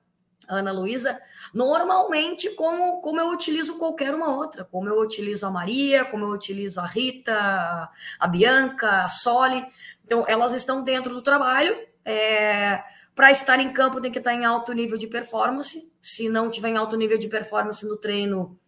a 0.49 0.55
Ana 0.55 0.73
Luísa, 0.73 1.21
normalmente 1.53 2.49
como, 2.55 3.03
como 3.03 3.21
eu 3.21 3.29
utilizo 3.29 3.79
qualquer 3.79 4.15
uma 4.15 4.35
outra, 4.35 4.65
como 4.65 4.89
eu 4.89 4.99
utilizo 4.99 5.47
a 5.47 5.51
Maria, 5.51 6.03
como 6.07 6.25
eu 6.25 6.31
utilizo 6.31 6.81
a 6.81 6.87
Rita, 6.87 7.91
a 8.19 8.27
Bianca, 8.27 9.05
a 9.05 9.09
Soli. 9.11 9.63
Então, 10.03 10.25
elas 10.27 10.55
estão 10.55 10.83
dentro 10.83 11.13
do 11.13 11.21
trabalho 11.21 11.77
é, 12.07 12.83
para 13.15 13.31
estar 13.31 13.61
em 13.61 13.71
campo 13.71 14.01
tem 14.01 14.11
que 14.11 14.17
estar 14.17 14.33
em 14.33 14.47
alto 14.47 14.73
nível 14.73 14.97
de 14.97 15.09
performance. 15.09 15.93
Se 16.01 16.31
não 16.31 16.49
tiver 16.51 16.71
em 16.71 16.79
alto 16.79 16.97
nível 16.97 17.19
de 17.19 17.29
performance 17.29 17.87
no 17.87 17.99
treino, 17.99 18.59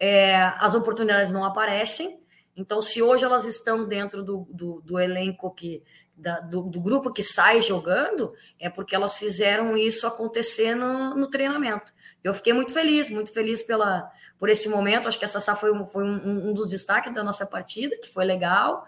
é, 0.00 0.34
as 0.58 0.74
oportunidades 0.74 1.30
não 1.30 1.44
aparecem. 1.44 2.26
Então, 2.56 2.80
se 2.80 3.02
hoje 3.02 3.22
elas 3.22 3.44
estão 3.44 3.86
dentro 3.86 4.24
do, 4.24 4.48
do, 4.50 4.80
do 4.80 4.98
elenco 4.98 5.50
que, 5.50 5.82
da, 6.18 6.40
do, 6.40 6.64
do, 6.64 6.80
grupo 6.80 7.12
que 7.12 7.22
sai 7.22 7.62
jogando, 7.62 8.34
é 8.58 8.68
porque 8.68 8.94
elas 8.94 9.16
fizeram 9.16 9.76
isso 9.76 10.06
acontecer 10.06 10.74
no, 10.74 11.14
no 11.14 11.28
treinamento. 11.28 11.92
Eu 12.22 12.34
fiquei 12.34 12.52
muito 12.52 12.72
feliz, 12.72 13.08
muito 13.08 13.32
feliz 13.32 13.62
pela, 13.62 14.10
por 14.38 14.48
esse 14.48 14.68
momento. 14.68 15.06
Acho 15.06 15.18
que 15.18 15.24
essa 15.24 15.40
Sassá 15.40 15.56
foi, 15.56 15.72
um, 15.72 15.86
foi 15.86 16.04
um, 16.04 16.50
um, 16.50 16.52
dos 16.52 16.68
destaques 16.68 17.14
da 17.14 17.22
nossa 17.22 17.46
partida, 17.46 17.96
que 17.96 18.08
foi 18.08 18.24
legal, 18.24 18.86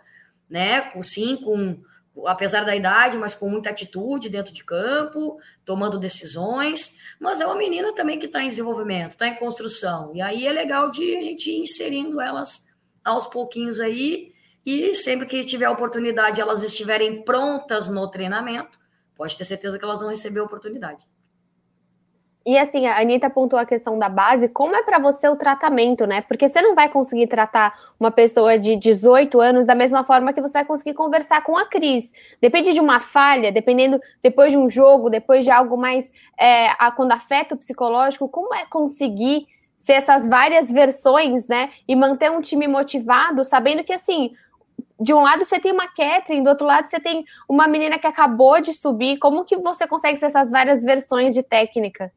né? 0.49 0.80
Com, 0.90 1.02
sim, 1.02 1.37
com, 1.37 1.80
apesar 2.26 2.64
da 2.64 2.75
idade, 2.75 3.16
mas 3.16 3.34
com 3.34 3.49
muita 3.49 3.70
atitude 3.70 4.28
dentro 4.28 4.52
de 4.52 4.64
campo, 4.64 5.38
tomando 5.64 5.99
decisões. 5.99 6.99
Mas 7.20 7.40
é 7.40 7.46
uma 7.46 7.56
menina 7.56 7.94
também 7.94 8.18
que 8.18 8.26
está 8.26 8.42
em 8.42 8.49
desenvolvimento, 8.49 9.12
está 9.12 9.28
em 9.28 9.37
construção. 9.37 10.10
E 10.14 10.20
aí 10.20 10.46
é 10.46 10.52
legal 10.52 10.90
de 10.90 11.16
a 11.16 11.22
gente 11.22 11.50
ir 11.50 11.60
inserindo 11.60 12.20
elas 12.20 12.68
aos 13.04 13.26
pouquinhos 13.26 13.78
aí. 13.78 14.29
E 14.64 14.94
sempre 14.94 15.26
que 15.26 15.44
tiver 15.44 15.68
oportunidade, 15.68 16.40
elas 16.40 16.62
estiverem 16.62 17.22
prontas 17.22 17.88
no 17.88 18.08
treinamento, 18.10 18.78
pode 19.16 19.36
ter 19.36 19.44
certeza 19.44 19.78
que 19.78 19.84
elas 19.84 20.00
vão 20.00 20.10
receber 20.10 20.40
a 20.40 20.44
oportunidade. 20.44 21.06
E 22.44 22.56
assim, 22.56 22.86
a 22.86 22.98
Anitta 22.98 23.28
pontuou 23.28 23.60
a 23.60 23.66
questão 23.66 23.98
da 23.98 24.08
base, 24.08 24.48
como 24.48 24.74
é 24.74 24.82
para 24.82 24.98
você 24.98 25.28
o 25.28 25.36
tratamento, 25.36 26.06
né? 26.06 26.22
Porque 26.22 26.48
você 26.48 26.62
não 26.62 26.74
vai 26.74 26.88
conseguir 26.88 27.26
tratar 27.26 27.78
uma 27.98 28.10
pessoa 28.10 28.58
de 28.58 28.76
18 28.76 29.38
anos 29.40 29.66
da 29.66 29.74
mesma 29.74 30.04
forma 30.04 30.32
que 30.32 30.40
você 30.40 30.54
vai 30.54 30.64
conseguir 30.64 30.94
conversar 30.94 31.42
com 31.42 31.56
a 31.56 31.66
Cris. 31.66 32.10
Depende 32.40 32.72
de 32.72 32.80
uma 32.80 32.98
falha, 32.98 33.52
dependendo, 33.52 34.00
depois 34.22 34.52
de 34.52 34.58
um 34.58 34.70
jogo, 34.70 35.10
depois 35.10 35.44
de 35.44 35.50
algo 35.50 35.76
mais, 35.76 36.10
é, 36.38 36.68
a, 36.78 36.90
quando 36.90 37.12
afeta 37.12 37.54
o 37.54 37.58
psicológico, 37.58 38.26
como 38.26 38.54
é 38.54 38.64
conseguir 38.64 39.46
ser 39.76 39.92
essas 39.94 40.26
várias 40.26 40.72
versões, 40.72 41.46
né? 41.46 41.70
E 41.86 41.94
manter 41.94 42.30
um 42.30 42.40
time 42.40 42.66
motivado, 42.66 43.44
sabendo 43.44 43.84
que 43.84 43.92
assim, 43.92 44.32
de 45.00 45.14
um 45.14 45.23
lado 45.23 45.45
você 45.45 45.59
tem 45.59 45.73
uma 45.73 45.88
Catherine, 45.88 46.45
do 46.45 46.50
outro 46.50 46.66
lado 46.66 46.88
você 46.88 47.00
tem 47.00 47.25
uma 47.49 47.66
menina 47.66 47.99
que 47.99 48.07
acabou 48.07 48.61
de 48.61 48.75
subir. 48.75 49.19
Como 49.19 49.45
que 49.45 49.57
você 49.57 49.87
consegue 49.87 50.19
ser 50.19 50.26
essas 50.26 50.50
várias 50.50 50.85
versões 50.85 51.33
de 51.33 51.42
técnica? 51.42 52.12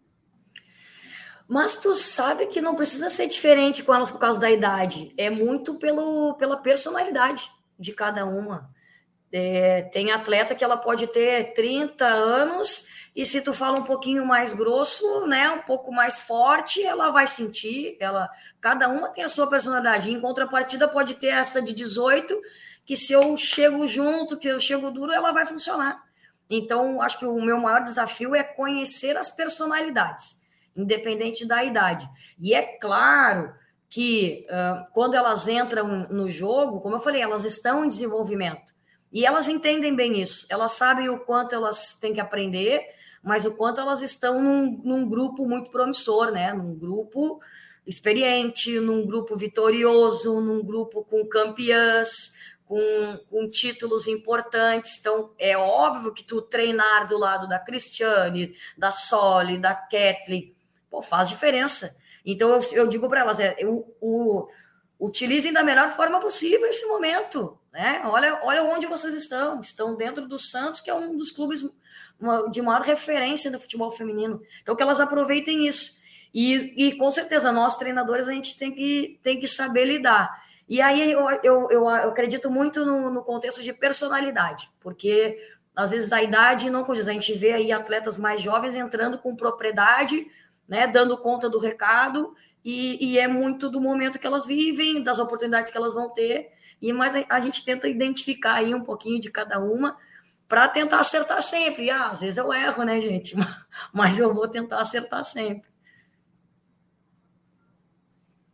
Mas 1.47 1.77
tu 1.77 1.95
sabe 1.95 2.47
que 2.47 2.61
não 2.61 2.75
precisa 2.75 3.09
ser 3.09 3.27
diferente 3.27 3.83
com 3.83 3.93
elas 3.93 4.11
por 4.11 4.19
causa 4.19 4.39
da 4.39 4.51
idade. 4.51 5.13
É 5.17 5.29
muito 5.29 5.75
pelo, 5.75 6.33
pela 6.33 6.57
personalidade 6.57 7.49
de 7.79 7.93
cada 7.93 8.25
uma. 8.25 8.69
É, 9.31 9.83
tem 9.83 10.11
atleta 10.11 10.53
que 10.53 10.63
ela 10.63 10.77
pode 10.77 11.07
ter 11.07 11.53
30 11.53 12.05
anos 12.05 12.87
e 13.15 13.25
se 13.25 13.41
tu 13.41 13.53
fala 13.53 13.79
um 13.79 13.83
pouquinho 13.83 14.25
mais 14.25 14.53
grosso, 14.53 15.25
né, 15.25 15.49
um 15.49 15.61
pouco 15.61 15.91
mais 15.91 16.21
forte, 16.21 16.83
ela 16.83 17.11
vai 17.11 17.27
sentir, 17.27 17.95
ela 17.99 18.29
cada 18.59 18.89
uma 18.89 19.09
tem 19.09 19.23
a 19.23 19.29
sua 19.29 19.47
personalidade. 19.47 20.11
Em 20.11 20.19
contrapartida 20.19 20.87
pode 20.87 21.15
ter 21.15 21.27
essa 21.27 21.61
de 21.61 21.73
18 21.73 22.39
que 22.85 22.95
se 22.95 23.13
eu 23.13 23.35
chego 23.37 23.87
junto, 23.87 24.37
que 24.37 24.47
eu 24.47 24.59
chego 24.59 24.91
duro, 24.91 25.11
ela 25.11 25.31
vai 25.31 25.45
funcionar. 25.45 26.03
Então, 26.49 27.01
acho 27.01 27.19
que 27.19 27.25
o 27.25 27.41
meu 27.41 27.57
maior 27.59 27.81
desafio 27.81 28.35
é 28.35 28.43
conhecer 28.43 29.17
as 29.17 29.29
personalidades 29.29 30.43
independente 30.75 31.45
da 31.45 31.63
idade. 31.63 32.09
E 32.39 32.53
é 32.53 32.77
claro 32.77 33.53
que 33.89 34.45
uh, 34.49 34.91
quando 34.91 35.13
elas 35.15 35.47
entram 35.47 36.07
no 36.09 36.29
jogo, 36.29 36.81
como 36.81 36.95
eu 36.95 36.99
falei, 36.99 37.21
elas 37.21 37.45
estão 37.45 37.85
em 37.85 37.87
desenvolvimento. 37.87 38.73
E 39.11 39.25
elas 39.25 39.47
entendem 39.47 39.95
bem 39.95 40.19
isso. 40.21 40.47
Elas 40.49 40.73
sabem 40.73 41.09
o 41.09 41.19
quanto 41.19 41.53
elas 41.53 41.99
têm 41.99 42.13
que 42.13 42.19
aprender, 42.19 42.81
mas 43.23 43.45
o 43.45 43.55
quanto 43.55 43.79
elas 43.79 44.01
estão 44.01 44.41
num, 44.41 44.81
num 44.83 45.07
grupo 45.07 45.47
muito 45.47 45.69
promissor, 45.69 46.31
né? 46.31 46.51
Num 46.53 46.75
grupo 46.75 47.39
experiente, 47.85 48.79
num 48.79 49.05
grupo 49.05 49.35
vitorioso, 49.35 50.41
num 50.41 50.63
grupo 50.63 51.03
com 51.03 51.27
campeãs, 51.27 52.33
com, 52.67 53.19
com, 53.29 53.49
títulos 53.49 54.07
importantes. 54.07 54.97
Então, 54.99 55.31
é 55.37 55.57
óbvio 55.57 56.13
que 56.13 56.23
tu 56.23 56.41
treinar 56.41 57.07
do 57.07 57.17
lado 57.17 57.47
da 57.47 57.59
Cristiane, 57.59 58.55
da 58.77 58.91
Soli, 58.91 59.57
da 59.57 59.75
Kathleen, 59.75 60.55
pô, 60.89 61.01
faz 61.01 61.29
diferença. 61.29 61.95
Então 62.25 62.49
eu, 62.49 62.59
eu 62.73 62.87
digo 62.87 63.09
para 63.09 63.19
elas, 63.19 63.39
é, 63.39 63.55
eu, 63.59 63.85
o, 63.99 64.47
utilizem 64.99 65.51
da 65.51 65.63
melhor 65.63 65.89
forma 65.91 66.19
possível 66.19 66.65
esse 66.67 66.85
momento, 66.85 67.57
né? 67.71 68.01
Olha, 68.05 68.39
olha 68.43 68.63
onde 68.63 68.87
vocês 68.87 69.13
estão, 69.13 69.59
estão 69.59 69.95
dentro 69.95 70.27
do 70.27 70.39
Santos, 70.39 70.79
que 70.79 70.89
é 70.89 70.93
um 70.93 71.17
dos 71.17 71.31
clubes 71.31 71.61
uma, 72.19 72.49
de 72.49 72.61
maior 72.61 72.81
referência 72.81 73.51
do 73.51 73.59
futebol 73.59 73.91
feminino. 73.91 74.41
Então 74.61 74.75
que 74.75 74.81
elas 74.81 74.99
aproveitem 74.99 75.67
isso. 75.67 76.01
E, 76.33 76.87
e 76.87 76.97
com 76.97 77.11
certeza 77.11 77.51
nós 77.51 77.77
treinadores 77.77 78.27
a 78.27 78.33
gente 78.33 78.57
tem 78.57 78.71
que, 78.71 79.19
tem 79.21 79.39
que 79.39 79.47
saber 79.47 79.85
lidar. 79.85 80.41
E 80.67 80.81
aí 80.81 81.11
eu, 81.11 81.29
eu, 81.43 81.71
eu, 81.71 81.87
acredito 81.87 82.49
muito 82.49 82.85
no, 82.85 83.09
no 83.09 83.23
contexto 83.23 83.61
de 83.61 83.73
personalidade, 83.73 84.69
porque 84.79 85.37
às 85.75 85.91
vezes 85.91 86.13
a 86.13 86.21
idade 86.21 86.69
não 86.69 86.83
condiz. 86.83 87.07
A 87.07 87.13
gente 87.13 87.33
vê 87.33 87.51
aí 87.51 87.71
atletas 87.71 88.17
mais 88.17 88.41
jovens 88.41 88.75
entrando 88.75 89.17
com 89.17 89.35
propriedade, 89.35 90.25
né, 90.67 90.87
dando 90.87 91.17
conta 91.17 91.49
do 91.49 91.59
recado, 91.59 92.33
e, 92.63 93.13
e, 93.13 93.19
é 93.19 93.27
muito 93.27 93.69
do 93.69 93.81
momento 93.81 94.17
que 94.17 94.25
elas 94.25 94.45
vivem, 94.45 95.03
das 95.03 95.19
oportunidades 95.19 95.69
que 95.69 95.77
elas 95.77 95.93
vão 95.93 96.09
ter, 96.09 96.49
e 96.81 96.93
mas 96.93 97.13
a, 97.13 97.25
a 97.29 97.39
gente 97.41 97.65
tenta 97.65 97.89
identificar 97.89 98.53
aí 98.53 98.73
um 98.73 98.81
pouquinho 98.81 99.19
de 99.19 99.29
cada 99.29 99.59
uma 99.59 99.97
para 100.47 100.67
tentar 100.67 100.99
acertar 100.99 101.41
sempre. 101.41 101.89
Ah, 101.89 102.09
às 102.11 102.21
vezes 102.21 102.37
eu 102.37 102.53
erro, 102.53 102.83
né, 102.83 103.01
gente? 103.01 103.35
Mas 103.91 104.19
eu 104.19 104.33
vou 104.33 104.47
tentar 104.47 104.79
acertar 104.79 105.23
sempre. 105.23 105.67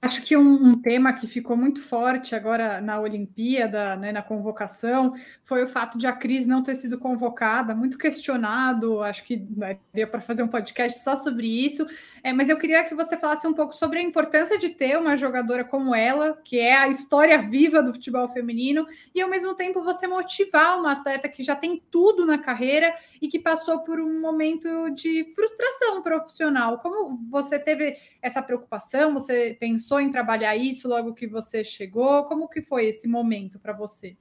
Acho 0.02 0.24
que 0.24 0.38
um, 0.38 0.70
um, 0.70 0.82
tema 0.82 1.12
que 1.12 1.28
ficou 1.28 1.58
muito 1.58 1.82
forte 1.82 2.34
agora 2.34 2.80
na 2.80 3.00
Olimpíada, 3.00 3.98
né, 3.98 4.14
na 4.14 4.22
convocação, 4.22 5.14
foi 5.50 5.64
o 5.64 5.68
fato 5.68 5.98
de 5.98 6.06
a 6.06 6.14
Cris 6.14 6.46
não 6.46 6.62
ter 6.62 6.76
sido 6.76 7.00
convocada, 7.00 7.74
muito 7.74 7.98
questionado. 7.98 9.02
Acho 9.02 9.24
que 9.24 9.36
daria 9.36 10.06
para 10.06 10.22
fazer 10.22 10.44
um 10.44 10.48
podcast 10.48 11.04
só 11.04 11.16
sobre 11.16 11.48
isso. 11.48 11.88
É, 12.24 12.32
mas 12.32 12.50
eu 12.50 12.58
queria 12.58 12.84
que 12.84 12.94
você 12.94 13.18
falasse 13.18 13.48
um 13.48 13.54
pouco 13.54 13.74
sobre 13.74 13.98
a 13.98 14.04
importância 14.04 14.60
de 14.60 14.70
ter 14.70 14.96
uma 14.96 15.18
jogadora 15.18 15.64
como 15.64 15.96
ela, 15.96 16.40
que 16.46 16.60
é 16.60 16.78
a 16.78 16.88
história 16.88 17.42
viva 17.42 17.82
do 17.82 17.92
futebol 17.92 18.30
feminino, 18.30 18.86
e 19.16 19.20
ao 19.20 19.28
mesmo 19.28 19.56
tempo 19.56 19.84
você 19.84 20.06
motivar 20.06 20.80
uma 20.80 20.92
atleta 20.92 21.28
que 21.28 21.44
já 21.44 21.56
tem 21.56 21.82
tudo 21.90 22.28
na 22.28 22.38
carreira 22.38 22.94
e 23.20 23.28
que 23.28 23.40
passou 23.40 23.80
por 23.80 24.00
um 24.00 24.22
momento 24.22 24.92
de 24.92 25.34
frustração 25.34 26.04
profissional. 26.04 26.78
Como 26.78 27.20
você 27.28 27.58
teve 27.58 27.98
essa 28.22 28.40
preocupação? 28.40 29.14
Você 29.14 29.58
pensou 29.60 30.00
em 30.00 30.12
trabalhar 30.12 30.56
isso 30.56 30.88
logo 30.88 31.16
que 31.16 31.26
você 31.26 31.64
chegou? 31.64 32.26
Como 32.26 32.48
que 32.48 32.62
foi 32.62 32.86
esse 32.86 33.08
momento 33.08 33.58
para 33.58 33.74
você? 33.74 34.16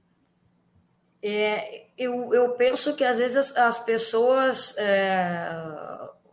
É, 1.21 1.85
eu, 1.97 2.33
eu 2.33 2.51
penso 2.51 2.95
que 2.95 3.03
às 3.03 3.19
vezes 3.19 3.35
as, 3.35 3.57
as 3.57 3.77
pessoas 3.79 4.75
é 4.77 5.79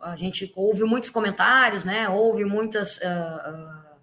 a 0.07 0.15
gente 0.15 0.53
ouve 0.55 0.85
muitos 0.85 1.11
comentários, 1.11 1.85
né? 1.85 2.09
Ouve 2.09 2.45
muitas 2.45 2.99
uh, 2.99 3.97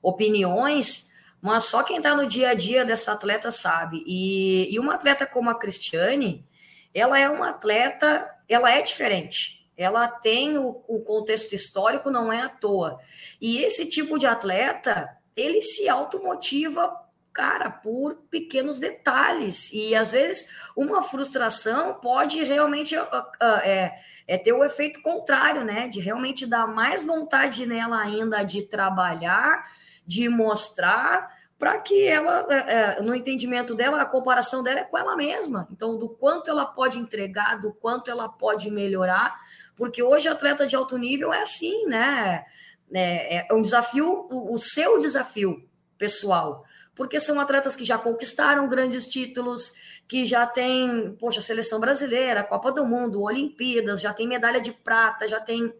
opiniões, 0.00 1.10
mas 1.42 1.64
só 1.64 1.82
quem 1.82 1.96
está 1.96 2.14
no 2.14 2.26
dia 2.26 2.50
a 2.50 2.54
dia 2.54 2.84
dessa 2.84 3.12
atleta 3.12 3.50
sabe. 3.50 4.04
E, 4.06 4.72
e 4.72 4.78
uma 4.78 4.94
atleta 4.94 5.26
como 5.26 5.50
a 5.50 5.58
Cristiane, 5.58 6.46
ela 6.94 7.18
é 7.18 7.28
uma 7.28 7.50
atleta, 7.50 8.28
ela 8.48 8.70
é 8.70 8.80
diferente. 8.82 9.68
Ela 9.76 10.06
tem 10.06 10.58
o, 10.58 10.82
o 10.86 11.00
contexto 11.00 11.52
histórico, 11.54 12.08
não 12.08 12.32
é 12.32 12.40
à 12.40 12.48
toa. 12.48 13.00
E 13.40 13.58
esse 13.58 13.90
tipo 13.90 14.16
de 14.16 14.26
atleta, 14.26 15.08
ele 15.36 15.60
se 15.62 15.88
automotiva 15.88 16.96
cara, 17.38 17.70
por 17.70 18.16
pequenos 18.28 18.80
detalhes. 18.80 19.72
E 19.72 19.94
às 19.94 20.10
vezes 20.10 20.50
uma 20.76 21.04
frustração 21.04 21.94
pode 21.94 22.42
realmente 22.42 22.96
uh, 22.96 23.02
uh, 23.04 23.60
é, 23.62 23.96
é 24.26 24.36
ter 24.36 24.52
o 24.52 24.64
efeito 24.64 25.00
contrário, 25.02 25.62
né? 25.62 25.86
De 25.86 26.00
realmente 26.00 26.44
dar 26.44 26.66
mais 26.66 27.06
vontade 27.06 27.64
nela 27.64 28.00
ainda 28.00 28.42
de 28.42 28.62
trabalhar, 28.62 29.68
de 30.04 30.28
mostrar, 30.28 31.32
para 31.56 31.78
que 31.78 32.08
ela, 32.08 32.44
é, 32.50 32.56
é, 32.56 33.02
no 33.02 33.14
entendimento 33.14 33.72
dela, 33.72 34.02
a 34.02 34.06
comparação 34.06 34.64
dela 34.64 34.80
é 34.80 34.84
com 34.84 34.98
ela 34.98 35.14
mesma. 35.14 35.68
Então, 35.70 35.96
do 35.96 36.08
quanto 36.08 36.50
ela 36.50 36.66
pode 36.66 36.98
entregar, 36.98 37.60
do 37.60 37.72
quanto 37.72 38.10
ela 38.10 38.28
pode 38.28 38.68
melhorar, 38.68 39.32
porque 39.76 40.02
hoje 40.02 40.28
atleta 40.28 40.66
de 40.66 40.74
alto 40.74 40.98
nível 40.98 41.32
é 41.32 41.42
assim, 41.42 41.86
né? 41.86 42.44
É, 42.92 43.46
é 43.48 43.54
um 43.54 43.62
desafio, 43.62 44.26
o 44.28 44.58
seu 44.58 44.98
desafio 44.98 45.67
pessoal, 45.98 46.64
porque 46.94 47.20
são 47.20 47.40
atletas 47.40 47.76
que 47.76 47.84
já 47.84 47.98
conquistaram 47.98 48.68
grandes 48.68 49.06
títulos, 49.06 49.72
que 50.08 50.24
já 50.24 50.46
tem, 50.46 51.14
poxa, 51.20 51.40
seleção 51.40 51.78
brasileira, 51.78 52.42
Copa 52.42 52.72
do 52.72 52.84
Mundo, 52.84 53.22
Olimpíadas, 53.22 54.00
já 54.00 54.12
tem 54.14 54.26
medalha 54.26 54.60
de 54.60 54.72
prata, 54.72 55.28
já 55.28 55.40
tem 55.40 55.72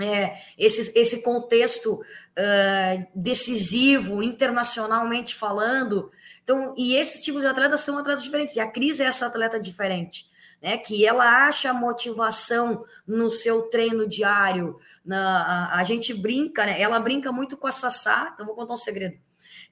é, 0.00 0.38
esse, 0.56 0.92
esse 0.98 1.22
contexto 1.22 1.94
uh, 1.94 3.06
decisivo, 3.14 4.22
internacionalmente 4.22 5.34
falando. 5.34 6.10
Então, 6.42 6.74
e 6.76 6.94
esses 6.94 7.22
tipos 7.22 7.42
de 7.42 7.46
atletas 7.48 7.82
são 7.82 7.98
atletas 7.98 8.22
diferentes. 8.22 8.56
E 8.56 8.60
a 8.60 8.70
Cris 8.70 9.00
é 9.00 9.04
essa 9.04 9.26
atleta 9.26 9.60
diferente. 9.60 10.26
né? 10.62 10.78
Que 10.78 11.04
ela 11.04 11.46
acha 11.46 11.74
motivação 11.74 12.84
no 13.06 13.28
seu 13.28 13.62
treino 13.62 14.08
diário. 14.08 14.78
Na, 15.04 15.72
a, 15.72 15.80
a 15.80 15.84
gente 15.84 16.14
brinca, 16.14 16.64
né? 16.64 16.80
Ela 16.80 17.00
brinca 17.00 17.32
muito 17.32 17.56
com 17.56 17.66
a 17.66 17.72
Sassá, 17.72 18.30
então 18.32 18.46
vou 18.46 18.54
contar 18.54 18.74
um 18.74 18.76
segredo. 18.78 19.18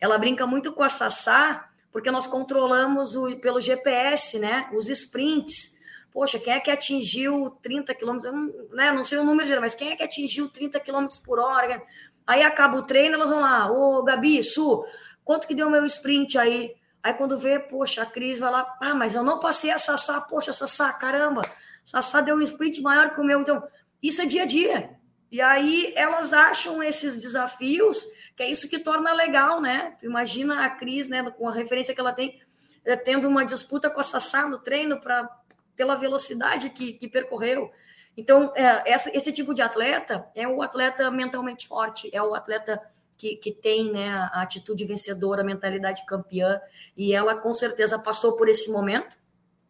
Ela 0.00 0.18
brinca 0.18 0.46
muito 0.46 0.72
com 0.72 0.82
a 0.82 0.88
Sassá 0.88 1.68
porque 1.92 2.10
nós 2.10 2.26
controlamos 2.26 3.16
o, 3.16 3.36
pelo 3.36 3.60
GPS, 3.60 4.38
né? 4.38 4.68
Os 4.72 4.88
sprints. 4.88 5.78
Poxa, 6.12 6.38
quem 6.38 6.52
é 6.52 6.60
que 6.60 6.70
atingiu 6.70 7.56
30 7.62 7.94
quilômetros? 7.94 8.32
Né, 8.72 8.92
não 8.92 9.04
sei 9.04 9.18
o 9.18 9.24
número 9.24 9.46
geral, 9.46 9.62
mas 9.62 9.74
quem 9.74 9.90
é 9.90 9.96
que 9.96 10.02
atingiu 10.02 10.48
30 10.48 10.80
quilômetros 10.80 11.18
por 11.20 11.38
hora? 11.38 11.82
Aí 12.26 12.42
acaba 12.42 12.76
o 12.76 12.82
treino, 12.82 13.14
elas 13.14 13.30
vão 13.30 13.40
lá, 13.40 13.70
ô 13.70 14.02
Gabi, 14.02 14.42
Su, 14.42 14.84
quanto 15.24 15.46
que 15.46 15.54
deu 15.54 15.70
meu 15.70 15.84
sprint 15.84 16.36
aí? 16.38 16.74
Aí 17.02 17.14
quando 17.14 17.38
vê, 17.38 17.58
poxa, 17.58 18.02
a 18.02 18.06
Cris 18.06 18.40
vai 18.40 18.50
lá, 18.50 18.76
ah, 18.80 18.94
mas 18.94 19.14
eu 19.14 19.22
não 19.22 19.40
passei 19.40 19.70
a 19.70 19.78
Sassá, 19.78 20.20
poxa, 20.20 20.52
Sassá, 20.52 20.92
caramba, 20.92 21.42
Sassá 21.84 22.20
deu 22.20 22.36
um 22.36 22.42
sprint 22.42 22.80
maior 22.82 23.14
que 23.14 23.20
o 23.20 23.24
meu. 23.24 23.40
Então, 23.40 23.62
isso 24.02 24.20
é 24.20 24.26
dia 24.26 24.42
a 24.42 24.46
dia. 24.46 24.90
E 25.30 25.40
aí 25.40 25.92
elas 25.96 26.32
acham 26.32 26.82
esses 26.82 27.20
desafios, 27.20 28.04
que 28.36 28.42
é 28.42 28.50
isso 28.50 28.68
que 28.68 28.78
torna 28.78 29.12
legal, 29.12 29.60
né? 29.60 29.94
Tu 29.98 30.06
imagina 30.06 30.64
a 30.64 30.70
Cris, 30.70 31.08
né, 31.08 31.30
com 31.30 31.48
a 31.48 31.52
referência 31.52 31.94
que 31.94 32.00
ela 32.00 32.12
tem, 32.12 32.40
eh, 32.84 32.96
tendo 32.96 33.28
uma 33.28 33.44
disputa 33.44 33.88
com 33.88 34.00
a 34.00 34.02
Sassá 34.02 34.48
no 34.48 34.58
treino 34.58 35.00
para 35.00 35.28
pela 35.76 35.94
velocidade 35.94 36.68
que, 36.68 36.92
que 36.92 37.08
percorreu. 37.08 37.70
Então, 38.14 38.52
é, 38.54 38.92
essa, 38.92 39.16
esse 39.16 39.32
tipo 39.32 39.54
de 39.54 39.62
atleta 39.62 40.26
é 40.34 40.46
o 40.46 40.60
atleta 40.60 41.10
mentalmente 41.10 41.66
forte, 41.66 42.10
é 42.12 42.22
o 42.22 42.34
atleta 42.34 42.78
que, 43.16 43.36
que 43.36 43.50
tem 43.50 43.90
né, 43.90 44.10
a 44.10 44.42
atitude 44.42 44.84
vencedora, 44.84 45.40
a 45.40 45.44
mentalidade 45.44 46.04
campeã, 46.04 46.60
e 46.94 47.14
ela 47.14 47.34
com 47.34 47.54
certeza 47.54 47.98
passou 47.98 48.36
por 48.36 48.46
esse 48.46 48.70
momento, 48.70 49.16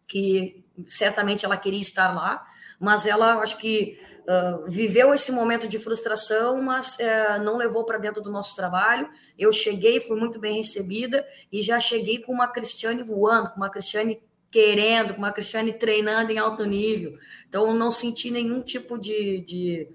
que 0.08 0.64
certamente 0.88 1.44
ela 1.44 1.56
queria 1.56 1.80
estar 1.80 2.12
lá, 2.12 2.44
mas 2.80 3.04
ela 3.04 3.34
acho 3.40 3.58
que 3.58 3.98
uh, 4.20 4.68
viveu 4.68 5.12
esse 5.12 5.30
momento 5.30 5.68
de 5.68 5.78
frustração, 5.78 6.62
mas 6.62 6.96
uh, 6.96 7.42
não 7.44 7.58
levou 7.58 7.84
para 7.84 7.98
dentro 7.98 8.22
do 8.22 8.30
nosso 8.30 8.56
trabalho. 8.56 9.08
Eu 9.38 9.52
cheguei, 9.52 10.00
fui 10.00 10.18
muito 10.18 10.38
bem 10.38 10.56
recebida 10.56 11.26
e 11.52 11.60
já 11.60 11.78
cheguei 11.78 12.18
com 12.18 12.32
uma 12.32 12.48
Cristiane 12.48 13.02
voando, 13.02 13.50
com 13.50 13.56
uma 13.56 13.68
Cristiane 13.68 14.22
querendo, 14.50 15.14
com 15.14 15.18
uma 15.18 15.30
Cristiane 15.30 15.74
treinando 15.74 16.32
em 16.32 16.38
alto 16.38 16.64
nível. 16.64 17.18
Então, 17.48 17.72
não 17.74 17.90
senti 17.90 18.30
nenhum 18.30 18.62
tipo 18.62 18.98
de, 18.98 19.42
de 19.42 19.88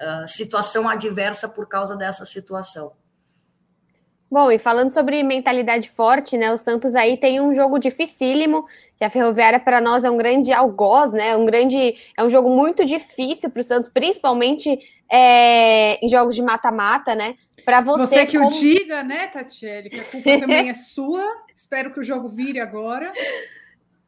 uh, 0.00 0.26
situação 0.26 0.88
adversa 0.88 1.48
por 1.48 1.68
causa 1.68 1.96
dessa 1.96 2.26
situação. 2.26 2.92
Bom, 4.32 4.50
e 4.50 4.58
falando 4.58 4.90
sobre 4.90 5.22
mentalidade 5.22 5.90
forte, 5.90 6.38
né? 6.38 6.50
O 6.50 6.56
Santos 6.56 6.94
aí 6.94 7.18
tem 7.18 7.38
um 7.38 7.54
jogo 7.54 7.78
dificílimo, 7.78 8.64
que 8.96 9.04
a 9.04 9.10
Ferroviária 9.10 9.60
para 9.60 9.78
nós 9.78 10.04
é 10.04 10.10
um 10.10 10.16
grande 10.16 10.54
algoz, 10.54 11.12
né? 11.12 11.36
Um 11.36 11.44
grande, 11.44 11.96
é 12.16 12.24
um 12.24 12.30
jogo 12.30 12.48
muito 12.48 12.82
difícil 12.82 13.50
para 13.50 13.60
o 13.60 13.62
Santos, 13.62 13.90
principalmente 13.92 14.80
é, 15.12 16.02
em 16.02 16.08
jogos 16.08 16.34
de 16.34 16.40
mata-mata, 16.40 17.14
né? 17.14 17.34
Para 17.62 17.82
você, 17.82 18.06
você 18.06 18.24
que 18.24 18.38
como... 18.38 18.48
o 18.48 18.58
diga, 18.58 19.02
né, 19.02 19.26
Tatiele? 19.26 19.90
Que 19.90 20.00
a 20.00 20.04
culpa 20.04 20.40
também 20.40 20.70
é 20.70 20.72
sua. 20.80 21.22
Espero 21.54 21.92
que 21.92 22.00
o 22.00 22.02
jogo 22.02 22.30
vire 22.30 22.58
agora. 22.58 23.12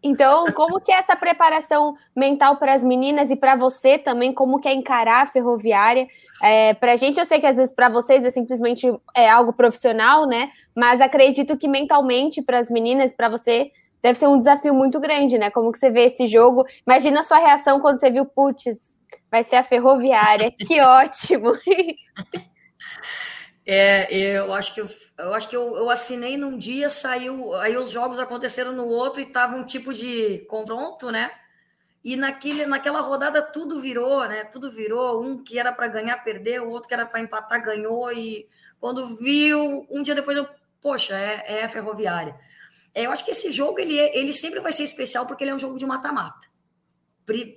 Então, 0.04 0.52
como 0.52 0.78
que 0.78 0.92
é 0.92 0.96
essa 0.96 1.16
preparação 1.16 1.96
mental 2.14 2.58
para 2.58 2.74
as 2.74 2.84
meninas 2.84 3.30
e 3.30 3.36
para 3.36 3.56
você 3.56 3.96
também, 3.96 4.34
como 4.34 4.60
que 4.60 4.68
é 4.68 4.74
encarar 4.74 5.22
a 5.22 5.26
ferroviária? 5.26 6.06
É, 6.42 6.74
para 6.74 6.92
a 6.92 6.96
gente, 6.96 7.18
eu 7.18 7.24
sei 7.24 7.40
que 7.40 7.46
às 7.46 7.56
vezes 7.56 7.74
para 7.74 7.88
vocês 7.88 8.22
é 8.22 8.28
simplesmente 8.28 8.86
é 9.16 9.30
algo 9.30 9.54
profissional, 9.54 10.26
né? 10.26 10.52
Mas 10.76 11.00
acredito 11.00 11.56
que 11.56 11.66
mentalmente 11.66 12.42
para 12.42 12.58
as 12.58 12.68
meninas, 12.68 13.14
para 13.14 13.30
você, 13.30 13.70
deve 14.02 14.18
ser 14.18 14.26
um 14.26 14.38
desafio 14.38 14.74
muito 14.74 15.00
grande, 15.00 15.38
né? 15.38 15.50
Como 15.50 15.72
que 15.72 15.78
você 15.78 15.90
vê 15.90 16.04
esse 16.04 16.26
jogo? 16.26 16.66
Imagina 16.86 17.20
a 17.20 17.22
sua 17.22 17.38
reação 17.38 17.80
quando 17.80 17.98
você 17.98 18.10
viu, 18.10 18.26
putz, 18.26 19.00
vai 19.30 19.42
ser 19.42 19.56
a 19.56 19.62
ferroviária, 19.62 20.50
que 20.50 20.80
ótimo! 20.82 21.52
É, 23.66 24.14
eu 24.14 24.52
acho 24.52 24.74
que 24.74 24.82
eu, 24.82 24.88
eu 25.18 25.32
acho 25.34 25.48
que 25.48 25.56
eu, 25.56 25.76
eu, 25.76 25.90
assinei 25.90 26.36
num 26.36 26.58
dia, 26.58 26.88
saiu, 26.88 27.54
aí 27.54 27.76
os 27.76 27.90
jogos 27.90 28.18
aconteceram 28.18 28.72
no 28.72 28.86
outro 28.86 29.20
e 29.20 29.26
tava 29.26 29.56
um 29.56 29.64
tipo 29.64 29.94
de 29.94 30.40
confronto, 30.48 31.10
né? 31.10 31.30
E 32.02 32.16
naquele, 32.16 32.66
naquela 32.66 33.00
rodada 33.00 33.40
tudo 33.40 33.80
virou, 33.80 34.26
né? 34.28 34.44
Tudo 34.44 34.70
virou. 34.70 35.22
Um 35.22 35.42
que 35.42 35.58
era 35.58 35.72
para 35.72 35.86
ganhar 35.86 36.22
perdeu, 36.22 36.64
o 36.64 36.70
outro 36.70 36.88
que 36.88 36.94
era 36.94 37.06
para 37.06 37.20
empatar 37.20 37.64
ganhou. 37.64 38.12
E 38.12 38.46
quando 38.78 39.16
viu, 39.16 39.86
um 39.88 40.02
dia 40.02 40.14
depois 40.14 40.36
eu, 40.36 40.46
poxa, 40.82 41.16
é, 41.16 41.62
é 41.62 41.68
Ferroviária. 41.68 42.38
É, 42.92 43.06
eu 43.06 43.10
acho 43.10 43.24
que 43.24 43.30
esse 43.30 43.50
jogo 43.50 43.78
ele, 43.78 43.98
é, 43.98 44.18
ele 44.18 44.32
sempre 44.32 44.60
vai 44.60 44.72
ser 44.72 44.84
especial 44.84 45.26
porque 45.26 45.44
ele 45.44 45.50
é 45.50 45.54
um 45.54 45.58
jogo 45.58 45.78
de 45.78 45.86
mata-mata. 45.86 46.46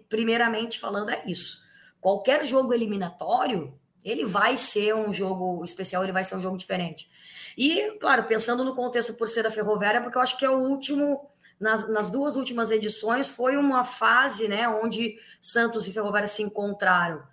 Primeiramente 0.08 0.80
falando, 0.80 1.10
é 1.10 1.24
isso. 1.26 1.66
Qualquer 2.00 2.46
jogo 2.46 2.74
eliminatório 2.74 3.78
ele 4.04 4.26
vai 4.26 4.56
ser 4.56 4.96
um 4.96 5.12
jogo 5.12 5.62
especial, 5.66 6.04
ele 6.04 6.14
vai 6.14 6.24
ser 6.24 6.38
um 6.38 6.42
jogo 6.42 6.58
diferente. 6.58 7.10
E, 7.58 7.98
claro, 8.00 8.26
pensando 8.26 8.64
no 8.64 8.76
contexto 8.76 9.16
por 9.16 9.28
ser 9.28 9.48
a 9.48 9.52
Ferroviária, 9.52 10.02
porque 10.02 10.18
eu 10.18 10.22
acho 10.22 10.38
que 10.38 10.46
é 10.46 10.50
o 10.50 10.60
último, 10.60 11.28
nas, 11.60 11.90
nas 11.90 12.10
duas 12.10 12.36
últimas 12.36 12.70
edições, 12.70 13.28
foi 13.28 13.58
uma 13.58 13.84
fase 13.84 14.48
né, 14.48 14.70
onde 14.70 15.18
Santos 15.42 15.88
e 15.88 15.92
Ferroviária 15.92 16.28
se 16.28 16.44
encontraram. 16.44 17.24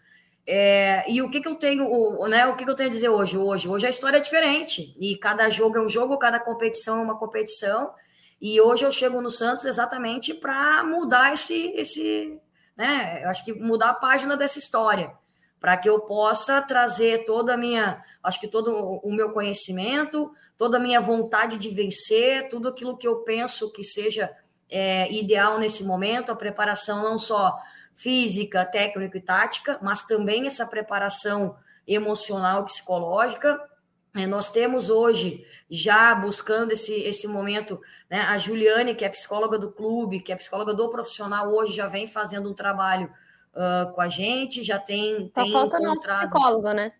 É, 0.46 1.10
e 1.10 1.20
o 1.20 1.30
que, 1.30 1.40
que 1.40 1.48
eu 1.48 1.56
tenho, 1.56 1.86
o, 1.90 2.26
né, 2.26 2.46
o 2.46 2.56
que, 2.56 2.64
que 2.64 2.70
eu 2.70 2.74
tenho 2.74 2.88
a 2.88 2.92
dizer 2.92 3.10
hoje? 3.10 3.36
Hoje, 3.36 3.68
hoje 3.68 3.86
a 3.86 3.90
história 3.90 4.16
é 4.16 4.20
diferente. 4.20 4.96
E 4.98 5.16
cada 5.16 5.50
jogo 5.50 5.76
é 5.76 5.80
um 5.80 5.88
jogo, 5.88 6.18
cada 6.18 6.40
competição 6.40 7.00
é 7.00 7.02
uma 7.02 7.18
competição. 7.18 7.92
E 8.40 8.58
hoje 8.60 8.84
eu 8.84 8.92
chego 8.92 9.20
no 9.20 9.30
Santos 9.30 9.66
exatamente 9.66 10.32
para 10.32 10.82
mudar 10.84 11.32
esse, 11.34 11.68
esse, 11.76 12.38
né? 12.76 13.24
Eu 13.24 13.28
acho 13.30 13.44
que 13.44 13.52
mudar 13.54 13.90
a 13.90 13.94
página 13.94 14.36
dessa 14.36 14.58
história 14.58 15.14
para 15.64 15.78
que 15.78 15.88
eu 15.88 15.98
possa 16.00 16.60
trazer 16.60 17.24
toda 17.24 17.54
a 17.54 17.56
minha, 17.56 18.04
acho 18.22 18.38
que 18.38 18.46
todo 18.46 19.00
o 19.02 19.10
meu 19.10 19.30
conhecimento, 19.30 20.30
toda 20.58 20.76
a 20.76 20.80
minha 20.80 21.00
vontade 21.00 21.56
de 21.56 21.70
vencer, 21.70 22.50
tudo 22.50 22.68
aquilo 22.68 22.98
que 22.98 23.08
eu 23.08 23.20
penso 23.20 23.72
que 23.72 23.82
seja 23.82 24.30
é, 24.68 25.10
ideal 25.10 25.58
nesse 25.58 25.82
momento, 25.82 26.30
a 26.30 26.36
preparação 26.36 27.02
não 27.02 27.16
só 27.16 27.58
física, 27.94 28.62
técnica 28.66 29.16
e 29.16 29.22
tática, 29.22 29.78
mas 29.80 30.06
também 30.06 30.46
essa 30.46 30.66
preparação 30.66 31.56
emocional 31.88 32.62
psicológica. 32.66 33.58
É, 34.14 34.26
nós 34.26 34.50
temos 34.50 34.90
hoje, 34.90 35.46
já 35.70 36.14
buscando 36.14 36.72
esse, 36.72 36.92
esse 36.92 37.26
momento, 37.26 37.80
né, 38.10 38.20
a 38.20 38.36
Juliane, 38.36 38.94
que 38.94 39.02
é 39.06 39.08
psicóloga 39.08 39.58
do 39.58 39.72
clube, 39.72 40.20
que 40.20 40.30
é 40.30 40.36
psicóloga 40.36 40.74
do 40.74 40.90
profissional, 40.90 41.50
hoje 41.50 41.72
já 41.72 41.86
vem 41.86 42.06
fazendo 42.06 42.50
um 42.50 42.54
trabalho 42.54 43.10
uh, 43.54 43.92
com 43.92 44.00
a 44.00 44.08
gente, 44.08 44.62
já 44.62 44.78
tem. 44.78 45.30
Só 45.34 45.42
tem 45.42 45.52
falta 45.52 45.78
encontrado... 45.78 46.16
o 46.16 46.20
psicólogo, 46.20 46.72
né? 46.72 46.92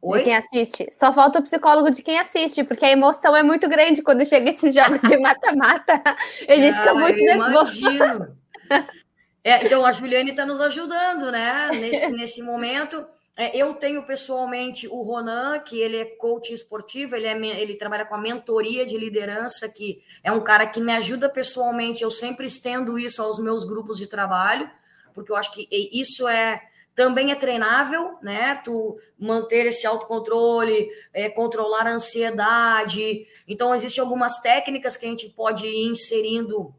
Oi? 0.00 0.18
De 0.18 0.24
quem 0.24 0.36
assiste. 0.36 0.88
Só 0.92 1.12
falta 1.12 1.38
o 1.38 1.42
psicólogo 1.42 1.90
de 1.90 2.02
quem 2.02 2.18
assiste, 2.18 2.64
porque 2.64 2.84
a 2.84 2.90
emoção 2.90 3.36
é 3.36 3.42
muito 3.42 3.68
grande 3.68 4.02
quando 4.02 4.26
chega 4.26 4.50
esses 4.50 4.74
jogos 4.74 5.00
de 5.00 5.16
mata-mata. 5.20 6.02
a 6.48 6.56
gente 6.56 6.72
ah, 6.72 6.74
fica 6.74 6.94
muito 6.94 7.18
nervoso. 7.18 7.80
É, 9.44 9.66
então, 9.66 9.84
a 9.84 9.90
Juliane 9.90 10.30
está 10.30 10.46
nos 10.46 10.60
ajudando, 10.60 11.32
né? 11.32 11.68
Nesse, 11.72 12.12
nesse 12.12 12.42
momento. 12.44 13.04
É, 13.36 13.56
eu 13.56 13.74
tenho 13.74 14.04
pessoalmente 14.04 14.86
o 14.86 15.02
Ronan, 15.02 15.58
que 15.58 15.80
ele 15.80 15.96
é 15.96 16.04
coach 16.04 16.54
esportivo, 16.54 17.16
ele, 17.16 17.26
é, 17.26 17.60
ele 17.60 17.74
trabalha 17.74 18.06
com 18.06 18.14
a 18.14 18.20
mentoria 18.20 18.86
de 18.86 18.96
liderança, 18.96 19.68
que 19.68 20.00
é 20.22 20.30
um 20.30 20.44
cara 20.44 20.64
que 20.64 20.80
me 20.80 20.92
ajuda 20.92 21.28
pessoalmente. 21.28 22.04
Eu 22.04 22.10
sempre 22.12 22.46
estendo 22.46 22.96
isso 22.96 23.20
aos 23.20 23.40
meus 23.40 23.64
grupos 23.64 23.98
de 23.98 24.06
trabalho 24.06 24.70
porque 25.12 25.32
eu 25.32 25.36
acho 25.36 25.52
que 25.52 25.68
isso 25.70 26.26
é 26.28 26.62
também 26.94 27.30
é 27.30 27.34
treinável, 27.34 28.18
né? 28.22 28.56
Tu 28.56 28.98
manter 29.18 29.66
esse 29.66 29.86
autocontrole, 29.86 30.90
é, 31.12 31.28
controlar 31.30 31.86
a 31.86 31.92
ansiedade. 31.92 33.26
Então, 33.48 33.74
existem 33.74 34.02
algumas 34.02 34.40
técnicas 34.40 34.96
que 34.96 35.06
a 35.06 35.08
gente 35.08 35.28
pode 35.30 35.66
ir 35.66 35.86
inserindo 35.86 36.74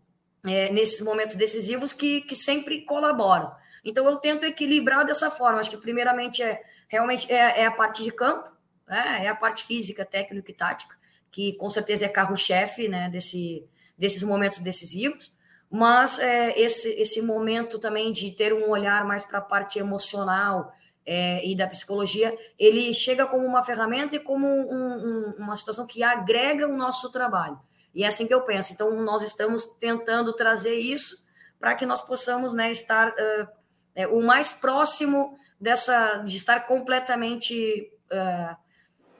é, 0.45 0.71
nesses 0.71 1.01
momentos 1.01 1.35
decisivos 1.35 1.93
que, 1.93 2.21
que 2.21 2.35
sempre 2.35 2.81
colaboram. 2.81 3.51
Então, 3.83 4.05
eu 4.05 4.17
tento 4.17 4.45
equilibrar 4.45 5.03
dessa 5.05 5.31
forma. 5.31 5.59
Acho 5.59 5.71
que, 5.71 5.77
primeiramente, 5.77 6.43
é 6.43 6.61
realmente 6.87 7.31
é, 7.31 7.61
é 7.61 7.65
a 7.65 7.71
parte 7.71 8.03
de 8.03 8.11
campo, 8.11 8.51
né? 8.87 9.25
é 9.25 9.29
a 9.29 9.35
parte 9.35 9.63
física, 9.63 10.05
técnica 10.05 10.51
e 10.51 10.53
tática, 10.53 10.95
que 11.31 11.53
com 11.53 11.69
certeza 11.69 12.05
é 12.05 12.09
carro-chefe 12.09 12.87
né? 12.87 13.09
Desse, 13.09 13.67
desses 13.97 14.21
momentos 14.21 14.59
decisivos 14.59 15.35
mas 15.73 16.19
é, 16.19 16.55
esse, 16.61 16.87
esse 17.01 17.19
momento 17.19 17.79
também 17.79 18.11
de 18.11 18.29
ter 18.29 18.53
um 18.53 18.69
olhar 18.69 19.03
mais 19.05 19.23
para 19.23 19.39
a 19.39 19.41
parte 19.41 19.79
emocional 19.79 20.71
é, 21.03 21.43
e 21.43 21.57
da 21.57 21.65
psicologia, 21.65 22.37
ele 22.59 22.93
chega 22.93 23.25
como 23.25 23.43
uma 23.43 23.63
ferramenta 23.63 24.15
e 24.15 24.19
como 24.19 24.45
um, 24.45 24.69
um, 24.71 25.33
uma 25.39 25.55
situação 25.55 25.87
que 25.87 26.03
agrega 26.03 26.67
o 26.67 26.77
nosso 26.77 27.11
trabalho. 27.11 27.59
E 27.91 28.03
é 28.03 28.07
assim 28.07 28.27
que 28.27 28.33
eu 28.35 28.41
penso. 28.41 28.71
Então, 28.71 29.01
nós 29.01 29.23
estamos 29.23 29.65
tentando 29.79 30.31
trazer 30.33 30.75
isso 30.75 31.25
para 31.59 31.73
que 31.73 31.87
nós 31.87 32.01
possamos 32.01 32.53
né, 32.53 32.69
estar 32.69 33.09
uh, 33.09 33.47
é, 33.95 34.05
o 34.05 34.21
mais 34.21 34.51
próximo 34.51 35.39
dessa, 35.59 36.17
de 36.17 36.37
estar 36.37 36.67
completamente, 36.67 37.91
uh, 38.11 38.55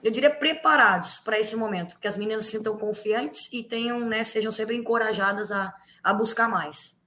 eu 0.04 0.12
diria, 0.12 0.30
preparados 0.30 1.18
para 1.18 1.36
esse 1.36 1.56
momento, 1.56 1.98
que 1.98 2.06
as 2.06 2.16
meninas 2.16 2.46
se 2.46 2.52
sintam 2.56 2.78
confiantes 2.78 3.52
e 3.52 3.64
tenham, 3.64 3.98
né, 3.98 4.22
sejam 4.22 4.52
sempre 4.52 4.76
encorajadas 4.76 5.50
a 5.50 5.74
a 6.04 6.12
buscar 6.12 6.48
mais. 6.48 7.00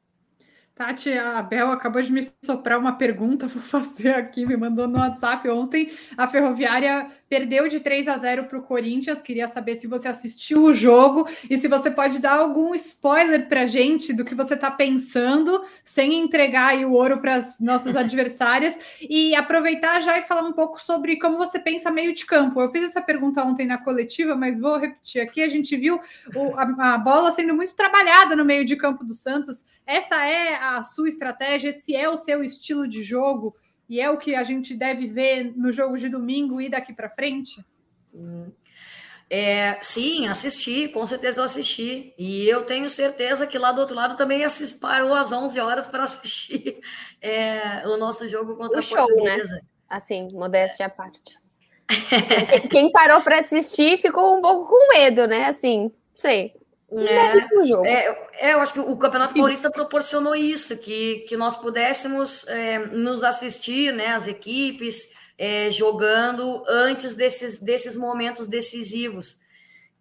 Tati, 0.77 1.11
a 1.11 1.41
Bel 1.41 1.71
acabou 1.71 1.99
de 2.03 2.11
me 2.11 2.21
soprar 2.45 2.77
uma 2.77 2.93
pergunta, 2.93 3.47
vou 3.49 3.61
fazer 3.61 4.13
aqui, 4.13 4.45
me 4.45 4.55
mandou 4.55 4.87
no 4.87 4.99
WhatsApp 4.99 5.49
ontem. 5.49 5.91
A 6.15 6.27
Ferroviária 6.27 7.07
perdeu 7.27 7.67
de 7.67 7.79
3 7.79 8.07
a 8.07 8.17
0 8.19 8.43
para 8.43 8.59
o 8.59 8.61
Corinthians. 8.61 9.23
Queria 9.23 9.47
saber 9.47 9.75
se 9.75 9.87
você 9.87 10.07
assistiu 10.07 10.63
o 10.63 10.73
jogo 10.73 11.27
e 11.49 11.57
se 11.57 11.67
você 11.67 11.89
pode 11.89 12.19
dar 12.19 12.33
algum 12.33 12.75
spoiler 12.75 13.49
para 13.49 13.65
gente 13.65 14.13
do 14.13 14.23
que 14.23 14.35
você 14.35 14.53
está 14.53 14.69
pensando, 14.69 15.65
sem 15.83 16.13
entregar 16.13 16.75
o 16.85 16.91
ouro 16.91 17.19
para 17.19 17.37
as 17.37 17.59
nossas 17.59 17.95
adversárias. 17.97 18.79
E 19.01 19.33
aproveitar 19.35 19.99
já 20.01 20.19
e 20.19 20.23
falar 20.23 20.43
um 20.43 20.53
pouco 20.53 20.79
sobre 20.79 21.17
como 21.17 21.39
você 21.39 21.57
pensa 21.57 21.89
meio 21.89 22.13
de 22.13 22.23
campo. 22.23 22.61
Eu 22.61 22.69
fiz 22.69 22.83
essa 22.83 23.01
pergunta 23.01 23.43
ontem 23.43 23.65
na 23.65 23.79
coletiva, 23.79 24.35
mas 24.35 24.59
vou 24.59 24.77
repetir 24.77 25.23
aqui. 25.23 25.41
A 25.41 25.49
gente 25.49 25.75
viu 25.75 25.99
o, 26.35 26.55
a, 26.55 26.93
a 26.93 26.97
bola 26.99 27.31
sendo 27.31 27.55
muito 27.55 27.75
trabalhada 27.75 28.35
no 28.35 28.45
meio 28.45 28.63
de 28.63 28.75
campo 28.75 29.03
do 29.03 29.15
Santos 29.15 29.65
essa 29.88 30.23
é 30.28 30.56
a 30.56 30.84
sua 30.84 31.08
estratégia, 31.08 31.69
esse 31.69 31.95
é 31.95 32.10
o 32.10 32.17
seu 32.17 32.43
estilo 32.43 32.88
de 32.88 33.02
jogo 33.02 33.56
e 33.88 34.02
é 34.02 34.10
o 34.12 34.17
que 34.17 34.36
a 34.36 34.43
gente 34.43 34.76
deve 34.76 35.08
ver 35.08 35.54
no 35.56 35.71
jogo 35.71 35.97
de 35.97 36.10
domingo 36.10 36.60
e 36.60 36.67
daqui 36.67 36.93
para 36.93 37.10
frente? 37.10 37.65
Hum. 38.13 38.52
É, 39.30 39.78
sim, 39.82 40.28
assisti, 40.28 40.88
com 40.88 41.06
certeza 41.06 41.41
eu 41.41 41.45
assisti. 41.45 42.13
E 42.17 42.47
eu 42.47 42.65
tenho 42.65 42.89
certeza 42.89 43.47
que 43.47 43.58
lá 43.58 43.71
do 43.71 43.82
outro 43.82 43.95
lado 43.95 44.15
também 44.15 44.43
assist, 44.43 44.80
parou 44.80 45.13
às 45.13 45.32
11 45.32 45.60
horas 45.60 45.88
para 45.88 46.04
assistir 46.04 46.80
é, 47.21 47.88
o 47.88 47.97
nosso 47.97 48.28
jogo 48.28 48.56
contra 48.56 48.78
o 48.78 48.80
a 48.80 48.82
show, 48.82 48.97
né? 48.97 49.06
Portuguesa. 49.06 49.56
Né? 49.56 49.62
Assim, 49.89 50.28
modéstia 50.34 50.86
à 50.86 50.89
parte. 50.89 51.38
Quem 52.69 52.91
parou 52.91 53.21
para 53.21 53.39
assistir 53.39 53.97
ficou 54.00 54.38
um 54.38 54.41
pouco 54.41 54.69
com 54.69 54.93
medo, 54.93 55.28
né? 55.28 55.45
Assim, 55.45 55.91
sei. 56.13 56.52
É, 56.89 57.38
é, 57.86 58.50
é, 58.50 58.54
eu 58.54 58.62
acho 58.62 58.73
que 58.73 58.80
o 58.80 58.95
Campeonato 58.95 59.34
Paulista 59.34 59.69
proporcionou 59.69 60.34
isso, 60.34 60.78
que, 60.78 61.26
que 61.28 61.36
nós 61.36 61.58
pudéssemos 61.58 62.47
é, 62.47 62.80
nos 62.80 63.23
assistir, 63.23 63.91
né, 63.93 64.08
as 64.08 64.26
equipes 64.26 65.12
é, 65.38 65.69
jogando 65.69 66.63
antes 66.67 67.15
desses, 67.15 67.58
desses 67.58 67.95
momentos 67.97 68.47
decisivos. 68.47 69.41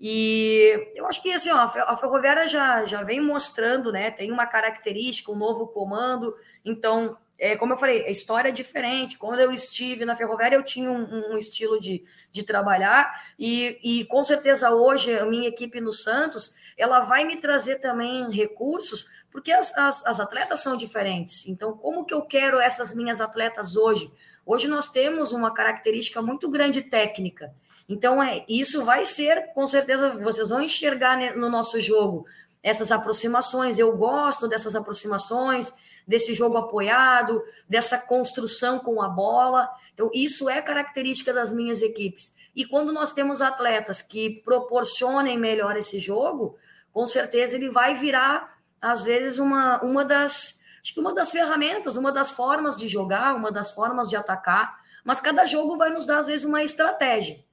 E 0.00 0.92
eu 0.94 1.06
acho 1.06 1.20
que 1.22 1.32
assim, 1.32 1.50
ó, 1.50 1.56
a 1.56 1.96
Ferroviária 1.96 2.46
já, 2.46 2.84
já 2.84 3.02
vem 3.02 3.20
mostrando, 3.20 3.90
né, 3.90 4.12
tem 4.12 4.30
uma 4.30 4.46
característica, 4.46 5.32
um 5.32 5.36
novo 5.36 5.66
comando, 5.66 6.36
então, 6.64 7.16
é, 7.36 7.56
como 7.56 7.72
eu 7.72 7.76
falei, 7.76 8.06
a 8.06 8.10
história 8.10 8.50
é 8.50 8.52
diferente. 8.52 9.18
Quando 9.18 9.40
eu 9.40 9.50
estive 9.50 10.04
na 10.04 10.14
Ferroviária, 10.14 10.56
eu 10.56 10.62
tinha 10.62 10.90
um, 10.90 11.32
um 11.32 11.36
estilo 11.36 11.80
de, 11.80 12.04
de 12.30 12.42
trabalhar, 12.44 13.12
e, 13.38 13.78
e 13.82 14.04
com 14.04 14.22
certeza 14.22 14.70
hoje 14.70 15.18
a 15.18 15.26
minha 15.26 15.48
equipe 15.48 15.80
no 15.80 15.92
Santos 15.92 16.54
ela 16.76 17.00
vai 17.00 17.24
me 17.24 17.36
trazer 17.36 17.76
também 17.76 18.30
recursos, 18.30 19.08
porque 19.30 19.50
as, 19.50 19.76
as, 19.76 20.04
as 20.06 20.20
atletas 20.20 20.60
são 20.60 20.76
diferentes. 20.76 21.46
Então, 21.46 21.76
como 21.76 22.04
que 22.04 22.12
eu 22.12 22.22
quero 22.22 22.58
essas 22.58 22.94
minhas 22.94 23.20
atletas 23.20 23.76
hoje? 23.76 24.10
Hoje 24.44 24.68
nós 24.68 24.88
temos 24.88 25.32
uma 25.32 25.52
característica 25.52 26.20
muito 26.20 26.48
grande 26.48 26.82
técnica. 26.82 27.52
Então, 27.88 28.22
é, 28.22 28.44
isso 28.48 28.84
vai 28.84 29.04
ser, 29.04 29.52
com 29.54 29.66
certeza, 29.66 30.10
vocês 30.10 30.50
vão 30.50 30.60
enxergar 30.60 31.36
no 31.36 31.48
nosso 31.48 31.80
jogo 31.80 32.26
essas 32.62 32.90
aproximações. 32.90 33.78
Eu 33.78 33.96
gosto 33.96 34.48
dessas 34.48 34.74
aproximações, 34.74 35.72
desse 36.06 36.34
jogo 36.34 36.56
apoiado, 36.56 37.42
dessa 37.68 37.98
construção 37.98 38.78
com 38.78 39.00
a 39.00 39.08
bola. 39.08 39.68
Então, 39.94 40.10
isso 40.12 40.48
é 40.48 40.60
característica 40.60 41.32
das 41.32 41.52
minhas 41.52 41.80
equipes. 41.80 42.36
E 42.54 42.64
quando 42.64 42.92
nós 42.92 43.12
temos 43.12 43.40
atletas 43.40 44.00
que 44.00 44.40
proporcionem 44.44 45.38
melhor 45.38 45.76
esse 45.76 45.98
jogo, 45.98 46.56
com 46.96 47.06
certeza 47.06 47.56
ele 47.56 47.68
vai 47.68 47.94
virar, 47.94 48.56
às 48.80 49.04
vezes, 49.04 49.38
uma, 49.38 49.82
uma 49.82 50.02
das. 50.02 50.62
Acho 50.82 50.94
que 50.94 51.00
uma 51.00 51.12
das 51.12 51.30
ferramentas, 51.30 51.94
uma 51.94 52.10
das 52.10 52.30
formas 52.30 52.74
de 52.74 52.88
jogar, 52.88 53.36
uma 53.36 53.52
das 53.52 53.72
formas 53.72 54.08
de 54.08 54.16
atacar, 54.16 54.80
mas 55.04 55.20
cada 55.20 55.44
jogo 55.44 55.76
vai 55.76 55.90
nos 55.90 56.06
dar, 56.06 56.20
às 56.20 56.26
vezes, 56.26 56.46
uma 56.46 56.62
estratégia. 56.62 57.44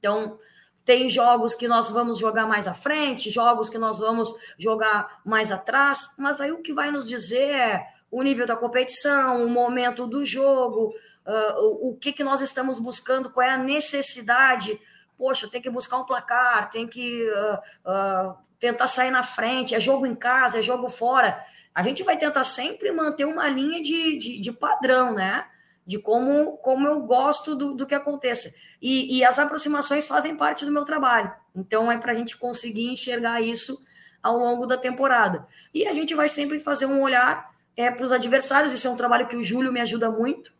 Então, 0.00 0.40
tem 0.84 1.08
jogos 1.08 1.54
que 1.54 1.68
nós 1.68 1.88
vamos 1.88 2.18
jogar 2.18 2.48
mais 2.48 2.66
à 2.66 2.74
frente, 2.74 3.30
jogos 3.30 3.68
que 3.68 3.78
nós 3.78 4.00
vamos 4.00 4.34
jogar 4.58 5.20
mais 5.24 5.52
atrás, 5.52 6.12
mas 6.18 6.40
aí 6.40 6.50
o 6.50 6.60
que 6.60 6.72
vai 6.72 6.90
nos 6.90 7.06
dizer 7.06 7.54
é 7.54 7.86
o 8.10 8.24
nível 8.24 8.44
da 8.44 8.56
competição, 8.56 9.44
o 9.44 9.48
momento 9.48 10.04
do 10.04 10.26
jogo, 10.26 10.92
uh, 11.24 11.90
o, 11.90 11.96
que, 11.96 12.12
que 12.12 12.24
nós 12.24 12.40
estamos 12.40 12.80
buscando, 12.80 13.30
qual 13.30 13.46
é 13.46 13.50
a 13.50 13.56
necessidade. 13.56 14.80
Poxa, 15.16 15.46
tem 15.46 15.62
que 15.62 15.70
buscar 15.70 15.96
um 15.96 16.04
placar, 16.04 16.70
tem 16.70 16.88
que 16.88 17.30
uh, 17.30 17.88
uh, 17.88 18.49
tentar 18.60 18.86
sair 18.86 19.10
na 19.10 19.22
frente, 19.22 19.74
é 19.74 19.80
jogo 19.80 20.06
em 20.06 20.14
casa, 20.14 20.58
é 20.58 20.62
jogo 20.62 20.88
fora. 20.88 21.42
A 21.74 21.82
gente 21.82 22.02
vai 22.02 22.16
tentar 22.16 22.44
sempre 22.44 22.92
manter 22.92 23.24
uma 23.24 23.48
linha 23.48 23.82
de, 23.82 24.18
de, 24.18 24.40
de 24.40 24.52
padrão, 24.52 25.14
né? 25.14 25.46
De 25.86 25.98
como, 25.98 26.58
como 26.58 26.86
eu 26.86 27.00
gosto 27.00 27.56
do, 27.56 27.74
do 27.74 27.86
que 27.86 27.94
aconteça. 27.94 28.54
E, 28.80 29.18
e 29.18 29.24
as 29.24 29.38
aproximações 29.38 30.06
fazem 30.06 30.36
parte 30.36 30.64
do 30.64 30.70
meu 30.70 30.84
trabalho. 30.84 31.32
Então 31.56 31.90
é 31.90 31.98
para 31.98 32.12
a 32.12 32.14
gente 32.14 32.36
conseguir 32.36 32.88
enxergar 32.88 33.40
isso 33.40 33.84
ao 34.22 34.36
longo 34.36 34.66
da 34.66 34.76
temporada. 34.76 35.46
E 35.72 35.86
a 35.86 35.92
gente 35.94 36.14
vai 36.14 36.28
sempre 36.28 36.60
fazer 36.60 36.86
um 36.86 37.00
olhar 37.00 37.50
é, 37.76 37.90
para 37.90 38.04
os 38.04 38.12
adversários. 38.12 38.74
Isso 38.74 38.86
é 38.86 38.90
um 38.90 38.96
trabalho 38.96 39.26
que 39.26 39.36
o 39.36 39.42
Júlio 39.42 39.72
me 39.72 39.80
ajuda 39.80 40.10
muito. 40.10 40.52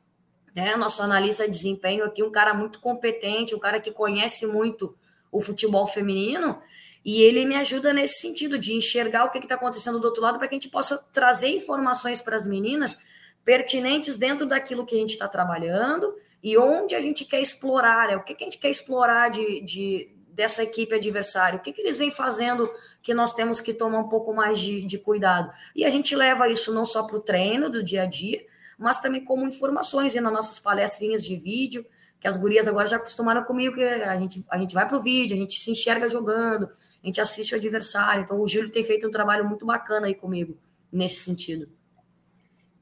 Né? 0.55 0.75
Nosso 0.77 1.03
analista 1.03 1.45
de 1.45 1.51
desempenho 1.51 2.05
aqui, 2.05 2.23
um 2.23 2.33
cara 2.33 2.55
muito 2.55 2.81
competente, 2.81 3.55
um 3.55 3.59
cara 3.59 3.79
que 3.79 3.91
conhece 3.91 4.47
muito 4.47 4.97
o 5.31 5.41
futebol 5.41 5.87
feminino. 5.87 6.61
E 7.05 7.23
ele 7.23 7.47
me 7.47 7.55
ajuda 7.55 7.93
nesse 7.93 8.21
sentido 8.21 8.59
de 8.59 8.75
enxergar 8.75 9.25
o 9.25 9.31
que 9.31 9.39
está 9.39 9.55
acontecendo 9.55 9.99
do 9.99 10.05
outro 10.05 10.23
lado 10.23 10.39
para 10.39 10.49
que 10.49 10.55
a 10.55 10.59
gente 10.59 10.69
possa 10.69 10.99
trazer 11.13 11.49
informações 11.49 12.21
para 12.21 12.37
as 12.37 12.47
meninas 12.47 12.99
pertinentes 13.45 14.19
dentro 14.19 14.47
daquilo 14.47 14.85
que 14.85 14.95
a 14.95 14.99
gente 14.99 15.13
está 15.13 15.27
trabalhando 15.27 16.15
e 16.43 16.57
onde 16.59 16.95
a 16.95 17.01
gente 17.01 17.25
quer 17.25 17.41
explorar, 17.41 18.09
né? 18.09 18.17
o 18.17 18.23
que, 18.23 18.35
que 18.35 18.45
a 18.45 18.47
gente 18.47 18.59
quer 18.59 18.71
explorar 18.71 19.31
de, 19.31 19.61
de 19.63 20.11
dessa 20.33 20.63
equipe 20.63 20.95
adversária, 20.95 21.59
o 21.59 21.63
que, 21.63 21.73
que 21.73 21.81
eles 21.81 21.99
vêm 21.99 22.11
fazendo 22.11 22.71
que 23.03 23.13
nós 23.13 23.35
temos 23.35 23.61
que 23.61 23.75
tomar 23.75 23.99
um 23.99 24.09
pouco 24.09 24.33
mais 24.33 24.59
de, 24.59 24.83
de 24.87 24.99
cuidado. 24.99 25.53
E 25.75 25.85
a 25.85 25.91
gente 25.91 26.15
leva 26.15 26.49
isso 26.49 26.73
não 26.73 26.85
só 26.85 27.03
para 27.03 27.17
o 27.17 27.21
treino 27.21 27.69
do 27.69 27.83
dia 27.83 28.03
a 28.03 28.07
dia, 28.07 28.43
mas 28.79 29.01
também 29.01 29.23
como 29.23 29.47
informações 29.47 30.15
e 30.15 30.21
nas 30.21 30.33
nossas 30.33 30.59
palestrinhas 30.59 31.23
de 31.25 31.37
vídeo, 31.37 31.85
que 32.19 32.29
as 32.29 32.37
gurias 32.37 32.69
agora 32.69 32.87
já 32.87 32.97
acostumaram 32.97 33.43
comigo, 33.45 33.75
que 33.75 33.83
a 33.83 34.19
gente, 34.19 34.45
a 34.51 34.59
gente 34.59 34.75
vai 34.75 34.87
para 34.87 34.97
o 34.97 35.03
vídeo, 35.03 35.37
a 35.37 35.41
gente 35.41 35.59
se 35.59 35.71
enxerga 35.71 36.09
jogando, 36.09 36.71
a 37.03 37.07
gente 37.07 37.21
assiste 37.21 37.53
o 37.53 37.57
adversário. 37.57 38.23
Então, 38.23 38.41
o 38.41 38.47
Júlio 38.47 38.71
tem 38.71 38.85
feito 38.85 39.07
um 39.07 39.11
trabalho 39.11 39.49
muito 39.49 39.65
bacana 39.65 40.07
aí 40.07 40.15
comigo, 40.15 40.57
nesse 40.93 41.23
sentido. 41.23 41.69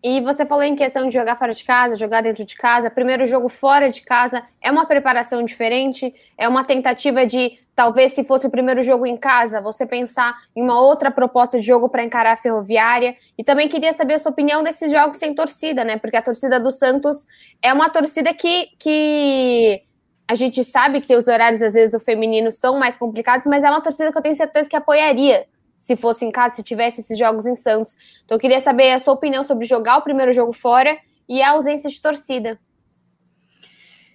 E 0.03 0.21
você 0.21 0.47
falou 0.47 0.63
em 0.63 0.77
questão 0.77 1.09
de 1.09 1.15
jogar 1.15 1.37
fora 1.37 1.53
de 1.53 1.65
casa, 1.65 1.97
jogar 1.97 2.23
dentro 2.23 2.45
de 2.45 2.55
casa. 2.55 2.89
Primeiro 2.89 3.27
jogo 3.27 3.49
fora 3.49 3.91
de 3.91 4.03
casa 4.03 4.45
é 4.61 4.71
uma 4.71 4.87
preparação 4.87 5.43
diferente, 5.43 6.15
é 6.37 6.49
uma 6.49 6.63
tentativa 6.63 7.27
de, 7.27 7.59
talvez, 7.75 8.13
se 8.13 8.23
fosse 8.23 8.47
o 8.47 8.51
primeiro 8.51 8.81
jogo 8.85 9.05
em 9.07 9.17
casa, 9.17 9.61
você 9.61 9.85
pensar 9.85 10.37
em 10.55 10.63
uma 10.63 10.81
outra 10.81 11.11
proposta 11.11 11.59
de 11.59 11.67
jogo 11.67 11.89
para 11.89 12.05
encarar 12.05 12.33
a 12.33 12.37
ferroviária. 12.37 13.17
E 13.37 13.43
também 13.43 13.69
queria 13.69 13.93
saber 13.93 14.15
a 14.15 14.19
sua 14.21 14.31
opinião 14.31 14.63
desses 14.63 14.89
jogos 14.89 15.17
sem 15.17 15.35
torcida, 15.35 15.83
né? 15.83 15.99
Porque 15.99 16.17
a 16.17 16.23
torcida 16.23 16.61
do 16.61 16.71
Santos 16.71 17.27
é 17.61 17.73
uma 17.73 17.91
torcida 17.91 18.33
que, 18.33 18.69
que 18.79 19.83
a 20.29 20.35
gente 20.35 20.63
sabe 20.63 21.01
que 21.01 21.17
os 21.17 21.27
horários, 21.27 21.63
às 21.63 21.73
vezes, 21.73 21.91
do 21.91 21.99
feminino 21.99 22.53
são 22.53 22.79
mais 22.79 22.99
complicados, 22.99 23.47
mas 23.47 23.65
é 23.65 23.71
uma 23.71 23.81
torcida 23.81 24.13
que 24.13 24.19
eu 24.19 24.23
tenho 24.23 24.35
certeza 24.35 24.69
que 24.69 24.77
apoiaria 24.77 25.47
se 25.79 25.97
fosse 25.97 26.25
em 26.25 26.31
casa, 26.31 26.57
se 26.57 26.63
tivesse 26.63 27.01
esses 27.01 27.17
jogos 27.17 27.47
em 27.47 27.57
Santos. 27.57 27.97
Então, 28.25 28.37
eu 28.37 28.41
queria 28.41 28.61
saber 28.61 28.93
a 28.93 28.99
sua 28.99 29.15
opinião 29.15 29.43
sobre 29.43 29.65
jogar 29.65 29.97
o 29.97 30.03
primeiro 30.03 30.31
jogo 30.33 30.53
fora 30.53 30.99
e 31.27 31.41
a 31.41 31.53
ausência 31.53 31.89
de 31.89 32.01
torcida. 32.03 32.59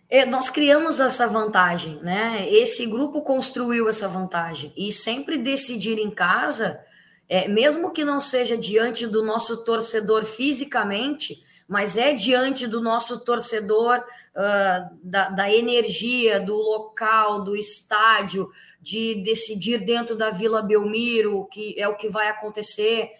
É, 0.07 0.23
nós 0.23 0.51
criamos 0.51 0.99
essa 0.99 1.25
vantagem, 1.25 1.99
né? 2.03 2.47
Esse 2.47 2.85
grupo 2.85 3.23
construiu 3.23 3.89
essa 3.89 4.07
vantagem. 4.07 4.71
E 4.77 4.91
sempre 4.91 5.37
decidir 5.39 5.97
em 5.97 6.11
casa, 6.11 6.79
é, 7.27 7.47
mesmo 7.47 7.91
que 7.91 8.05
não 8.05 8.21
seja 8.21 8.55
diante 8.55 9.07
do 9.07 9.23
nosso 9.23 9.63
torcedor 9.63 10.25
fisicamente, 10.25 11.43
mas 11.67 11.97
é 11.97 12.13
diante 12.13 12.67
do 12.67 12.81
nosso 12.81 13.23
torcedor 13.23 13.99
uh, 13.99 14.97
da, 15.03 15.29
da 15.29 15.51
energia, 15.51 16.39
do 16.39 16.55
local, 16.55 17.43
do 17.43 17.55
estádio, 17.55 18.51
de 18.81 19.23
decidir 19.23 19.79
dentro 19.79 20.15
da 20.15 20.29
Vila 20.29 20.61
Belmiro, 20.61 21.47
que 21.51 21.73
é 21.79 21.87
o 21.87 21.95
que 21.95 22.09
vai 22.09 22.27
acontecer. 22.27 23.11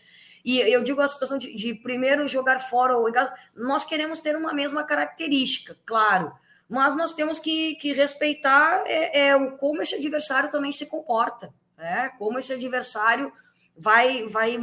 E 0.43 0.59
eu 0.59 0.83
digo 0.83 0.99
a 0.99 1.07
situação 1.07 1.37
de, 1.37 1.55
de 1.55 1.73
primeiro 1.73 2.27
jogar 2.27 2.59
fora 2.59 2.97
ou 2.97 3.07
nós 3.55 3.85
queremos 3.85 4.19
ter 4.19 4.35
uma 4.35 4.53
mesma 4.53 4.83
característica, 4.83 5.77
claro, 5.85 6.33
mas 6.69 6.95
nós 6.95 7.13
temos 7.13 7.39
que, 7.39 7.75
que 7.75 7.93
respeitar 7.93 8.83
é, 8.85 9.27
é, 9.27 9.35
o 9.35 9.55
como 9.57 9.81
esse 9.81 9.95
adversário 9.95 10.51
também 10.51 10.71
se 10.71 10.89
comporta, 10.89 11.53
né? 11.77 12.11
como 12.17 12.39
esse 12.39 12.51
adversário 12.51 13.31
vai, 13.77 14.25
vai, 14.27 14.57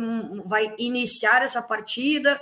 vai 0.45 0.75
iniciar 0.77 1.43
essa 1.43 1.63
partida, 1.63 2.41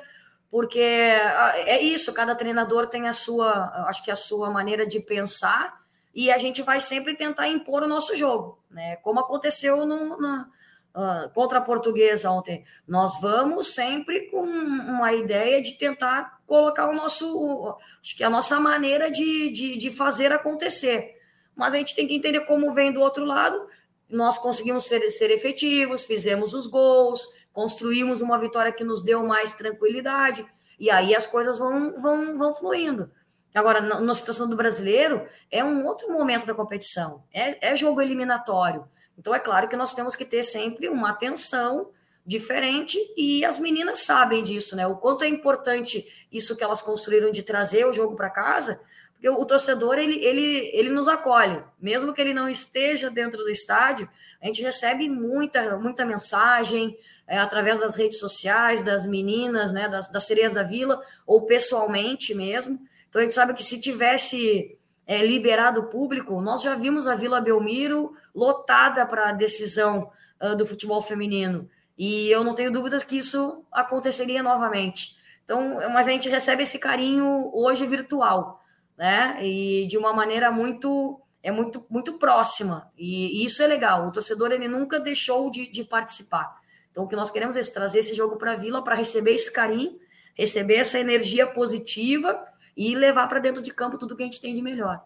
porque 0.51 0.81
ah, 0.81 1.53
é 1.57 1.83
isso, 1.83 2.15
cada 2.15 2.35
treinador 2.35 2.87
tem 2.87 3.09
a 3.09 3.13
sua, 3.13 3.87
acho 3.89 4.05
que 4.05 4.11
a 4.11 4.17
sua 4.17 4.51
maneira 4.51 4.87
de 4.87 5.01
pensar, 5.01 5.79
e 6.15 6.31
a 6.31 6.39
gente 6.39 6.63
vai 6.63 6.81
sempre 6.81 7.15
tentar 7.15 7.49
impor 7.49 7.83
o 7.83 7.89
nosso 7.89 8.17
jogo, 8.17 8.59
né? 8.71 8.97
Como 8.97 9.21
aconteceu 9.21 9.87
no, 9.87 10.19
no, 10.19 10.47
uh, 10.95 11.31
contra 11.33 11.59
a 11.59 11.63
portuguesa 11.63 12.31
ontem. 12.31 12.65
Nós 12.87 13.21
vamos 13.21 13.75
sempre 13.75 14.29
com 14.31 14.43
uma 14.43 15.13
ideia 15.13 15.63
de 15.63 15.73
tentar 15.73 16.41
colocar 16.47 16.89
o 16.89 16.95
nosso, 16.95 17.77
acho 18.01 18.17
que 18.17 18.25
a 18.25 18.31
nossa 18.31 18.59
maneira 18.59 19.11
de, 19.11 19.51
de, 19.51 19.77
de 19.77 19.91
fazer 19.91 20.33
acontecer. 20.33 21.17
Mas 21.55 21.75
a 21.75 21.79
gente 21.79 21.95
tem 21.95 22.07
que 22.07 22.15
entender 22.15 22.41
como 22.41 22.73
vem 22.73 22.93
do 22.93 23.01
outro 23.01 23.25
lado. 23.25 23.69
Nós 24.09 24.39
conseguimos 24.39 24.85
ser, 24.85 25.09
ser 25.11 25.31
efetivos, 25.31 26.05
fizemos 26.05 26.55
os 26.55 26.67
gols, 26.67 27.27
construímos 27.53 28.21
uma 28.21 28.39
vitória 28.39 28.73
que 28.73 28.85
nos 28.85 29.03
deu 29.03 29.25
mais 29.25 29.55
tranquilidade, 29.55 30.47
e 30.79 30.91
aí 30.91 31.15
as 31.15 31.27
coisas 31.27 31.59
vão, 31.59 32.01
vão, 32.01 32.39
vão 32.39 32.53
fluindo. 32.53 33.11
Agora, 33.55 33.81
na 33.81 34.15
situação 34.15 34.49
do 34.49 34.57
brasileiro, 34.57 35.27
é 35.51 35.65
um 35.65 35.85
outro 35.87 36.13
momento 36.13 36.47
da 36.47 36.55
competição, 36.55 37.25
é, 37.33 37.73
é 37.73 37.77
jogo 37.77 38.01
eliminatório. 38.01 38.87
Então, 39.19 39.35
é 39.35 39.41
claro 39.41 39.69
que 39.69 39.77
nós 39.77 39.95
temos 39.95 40.15
que 40.15 40.25
ter 40.25 40.45
sempre 40.45 40.89
uma 40.89 41.11
atenção 41.11 41.91
diferente 42.25 42.99
e 43.17 43.45
as 43.45 43.59
meninas 43.59 44.01
sabem 44.01 44.43
disso, 44.43 44.77
né? 44.77 44.87
O 44.87 44.97
quanto 44.97 45.25
é 45.25 45.29
importante 45.29 46.07
isso 46.31 46.57
que 46.57 46.63
elas 46.63 46.83
construíram 46.83 47.31
de 47.31 47.43
trazer 47.43 47.87
o 47.87 47.93
jogo 47.93 48.15
para 48.15 48.29
casa, 48.29 48.81
porque 49.15 49.29
o, 49.29 49.41
o, 49.41 49.47
torcedor 49.47 49.99
ele, 49.99 50.23
ele, 50.25 50.71
ele 50.75 50.91
nos 50.91 51.09
acolhe, 51.09 51.65
mesmo 51.81 52.13
que 52.13 52.21
ele 52.21 52.35
não 52.35 52.49
esteja 52.49 53.11
dentro 53.11 53.39
do 53.39 53.49
estádio, 53.49 54.09
a 54.41 54.47
gente 54.47 54.63
recebe 54.63 55.09
muita, 55.09 55.77
muita 55.79 56.05
mensagem 56.05 56.97
é, 57.27 57.39
através 57.39 57.81
das 57.81 57.97
redes 57.97 58.19
sociais, 58.19 58.83
das 58.83 59.07
meninas, 59.07 59.73
né, 59.73 59.89
das, 59.89 60.09
das 60.09 60.25
sereias 60.25 60.55
da 60.55 60.63
vila, 60.63 61.03
ou 61.27 61.43
pessoalmente 61.43 62.35
mesmo. 62.35 62.79
Então 63.09 63.21
a 63.21 63.25
gente 63.25 63.35
sabe 63.35 63.55
que 63.55 63.63
se 63.63 63.81
tivesse 63.81 64.79
é, 65.07 65.25
liberado 65.25 65.81
o 65.81 65.87
público, 65.87 66.41
nós 66.41 66.63
já 66.63 66.75
vimos 66.75 67.09
a 67.09 67.17
Vila 67.17 67.41
Belmiro 67.41 68.15
lotada 68.35 69.05
para 69.07 69.31
a 69.31 69.33
decisão 69.33 70.11
uh, 70.41 70.55
do 70.55 70.67
futebol 70.67 71.01
feminino. 71.01 71.69
E 71.97 72.31
eu 72.31 72.45
não 72.45 72.55
tenho 72.55 72.71
dúvidas 72.71 73.03
que 73.03 73.17
isso 73.17 73.65
aconteceria 73.73 74.43
novamente. 74.43 75.17
Então, 75.45 75.81
mas 75.93 76.07
a 76.07 76.11
gente 76.11 76.29
recebe 76.29 76.63
esse 76.63 76.79
carinho 76.79 77.51
hoje 77.55 77.87
virtual, 77.87 78.63
né? 78.97 79.39
E 79.41 79.87
de 79.87 79.97
uma 79.97 80.13
maneira 80.13 80.51
muito 80.53 81.19
é 81.49 81.53
muito 81.53 81.85
muito 81.89 82.19
próxima. 82.19 82.91
E, 82.97 83.43
e 83.43 83.47
isso 83.47 83.63
é 83.63 83.67
legal. 83.67 84.09
O 84.09 84.13
torcedor 84.13 84.53
ele 84.53 84.69
nunca 84.69 85.01
deixou 85.01 85.51
de, 85.51 85.67
de 85.67 85.83
participar. 85.83 86.59
Então, 86.91 87.05
o 87.05 87.09
que 87.09 87.17
nós 87.17 87.31
queremos 87.31 87.57
é 87.57 87.63
trazer 87.63 88.01
esse 88.01 88.15
jogo 88.15 88.37
para 88.37 88.53
a 88.53 88.57
Vila 88.57 88.83
para 88.83 88.95
receber 88.95 89.33
esse 89.33 89.53
carinho, 89.53 89.99
receber 90.35 90.77
essa 90.77 90.99
energia 90.99 91.47
positiva 91.47 92.47
e 92.77 92.95
levar 92.95 93.29
para 93.29 93.39
dentro 93.39 93.63
de 93.63 93.73
campo 93.73 93.99
tudo 93.99 94.17
que 94.17 94.23
a 94.23 94.27
gente 94.27 94.41
tem 94.41 94.55
de 94.55 94.63
melhor. 94.63 95.05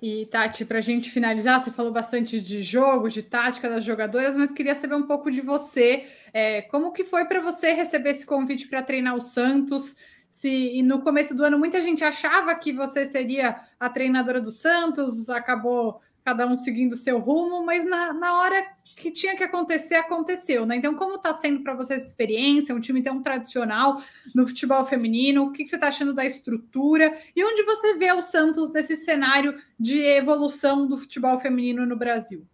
E, 0.00 0.26
Tati, 0.26 0.64
para 0.64 0.78
a 0.78 0.80
gente 0.80 1.10
finalizar, 1.10 1.60
você 1.60 1.72
falou 1.72 1.90
bastante 1.90 2.40
de 2.40 2.62
jogo, 2.62 3.08
de 3.08 3.20
tática 3.20 3.68
das 3.68 3.84
jogadoras, 3.84 4.36
mas 4.36 4.52
queria 4.52 4.74
saber 4.74 4.94
um 4.94 5.06
pouco 5.06 5.28
de 5.30 5.40
você. 5.40 6.06
É, 6.32 6.62
como 6.62 6.92
que 6.92 7.02
foi 7.02 7.24
para 7.24 7.40
você 7.40 7.72
receber 7.72 8.10
esse 8.10 8.24
convite 8.24 8.68
para 8.68 8.82
treinar 8.82 9.16
o 9.16 9.20
Santos? 9.20 9.96
Se 10.30 10.80
no 10.82 11.02
começo 11.02 11.34
do 11.34 11.44
ano 11.44 11.58
muita 11.58 11.82
gente 11.82 12.04
achava 12.04 12.54
que 12.54 12.72
você 12.72 13.06
seria 13.06 13.60
a 13.78 13.88
treinadora 13.88 14.40
do 14.40 14.50
Santos, 14.50 15.28
acabou 15.28 16.00
cada 16.28 16.46
um 16.46 16.56
seguindo 16.56 16.94
seu 16.94 17.18
rumo, 17.18 17.64
mas 17.64 17.86
na, 17.86 18.12
na 18.12 18.38
hora 18.38 18.66
que 18.84 19.10
tinha 19.10 19.34
que 19.34 19.42
acontecer, 19.42 19.94
aconteceu, 19.94 20.66
né? 20.66 20.76
Então, 20.76 20.94
como 20.94 21.14
está 21.14 21.32
sendo 21.32 21.62
para 21.62 21.72
você 21.72 21.94
essa 21.94 22.06
experiência? 22.06 22.74
Um 22.74 22.80
time 22.80 23.02
tão 23.02 23.22
tradicional 23.22 23.96
no 24.34 24.46
futebol 24.46 24.84
feminino, 24.84 25.44
o 25.44 25.52
que, 25.52 25.62
que 25.64 25.70
você 25.70 25.76
está 25.76 25.88
achando 25.88 26.12
da 26.12 26.26
estrutura 26.26 27.16
e 27.34 27.42
onde 27.42 27.62
você 27.62 27.94
vê 27.94 28.12
o 28.12 28.20
Santos 28.20 28.70
nesse 28.70 28.94
cenário 28.94 29.58
de 29.80 30.02
evolução 30.02 30.86
do 30.86 30.98
futebol 30.98 31.40
feminino 31.40 31.86
no 31.86 31.96
Brasil? 31.96 32.46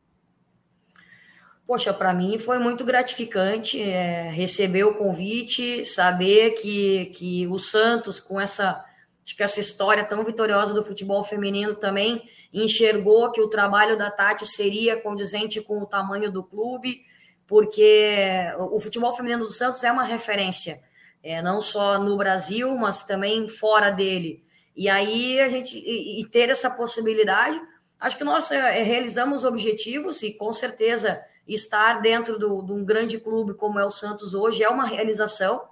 Poxa, 1.66 1.92
para 1.92 2.14
mim 2.14 2.38
foi 2.38 2.60
muito 2.60 2.84
gratificante 2.84 3.82
é, 3.82 4.30
receber 4.30 4.84
o 4.84 4.94
convite, 4.94 5.84
saber 5.84 6.52
que, 6.52 7.06
que 7.06 7.46
o 7.48 7.58
Santos, 7.58 8.20
com 8.20 8.38
essa, 8.38 8.84
acho 9.24 9.36
que 9.36 9.42
essa 9.42 9.58
história 9.58 10.04
tão 10.04 10.22
vitoriosa 10.22 10.74
do 10.74 10.84
futebol 10.84 11.24
feminino 11.24 11.74
também 11.74 12.28
enxergou 12.52 13.32
que 13.32 13.40
o 13.40 13.48
trabalho 13.48 13.96
da 13.96 14.10
Tati 14.10 14.46
seria 14.46 15.00
condizente 15.00 15.60
com 15.60 15.78
o 15.80 15.86
tamanho 15.86 16.30
do 16.30 16.42
clube, 16.42 17.04
porque 17.46 18.28
o 18.70 18.78
futebol 18.78 19.12
feminino 19.12 19.44
do 19.44 19.50
Santos 19.50 19.82
é 19.82 19.90
uma 19.90 20.04
referência, 20.04 20.78
é, 21.22 21.42
não 21.42 21.60
só 21.60 21.98
no 21.98 22.16
Brasil, 22.16 22.76
mas 22.76 23.04
também 23.04 23.48
fora 23.48 23.90
dele. 23.90 24.44
E 24.76 24.88
aí 24.88 25.40
a 25.40 25.48
gente 25.48 25.76
e, 25.76 26.20
e 26.20 26.26
ter 26.26 26.50
essa 26.50 26.70
possibilidade, 26.70 27.60
acho 27.98 28.18
que 28.18 28.24
nós 28.24 28.50
é, 28.50 28.82
realizamos 28.82 29.44
objetivos 29.44 30.22
e 30.22 30.34
com 30.34 30.52
certeza 30.52 31.20
estar 31.46 32.00
dentro 32.00 32.38
do, 32.38 32.62
de 32.62 32.72
um 32.72 32.84
grande 32.84 33.18
clube 33.18 33.54
como 33.54 33.78
é 33.78 33.84
o 33.84 33.90
Santos 33.90 34.34
hoje 34.34 34.62
é 34.62 34.68
uma 34.68 34.86
realização 34.86 35.62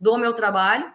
do 0.00 0.16
meu 0.18 0.32
trabalho 0.32 0.92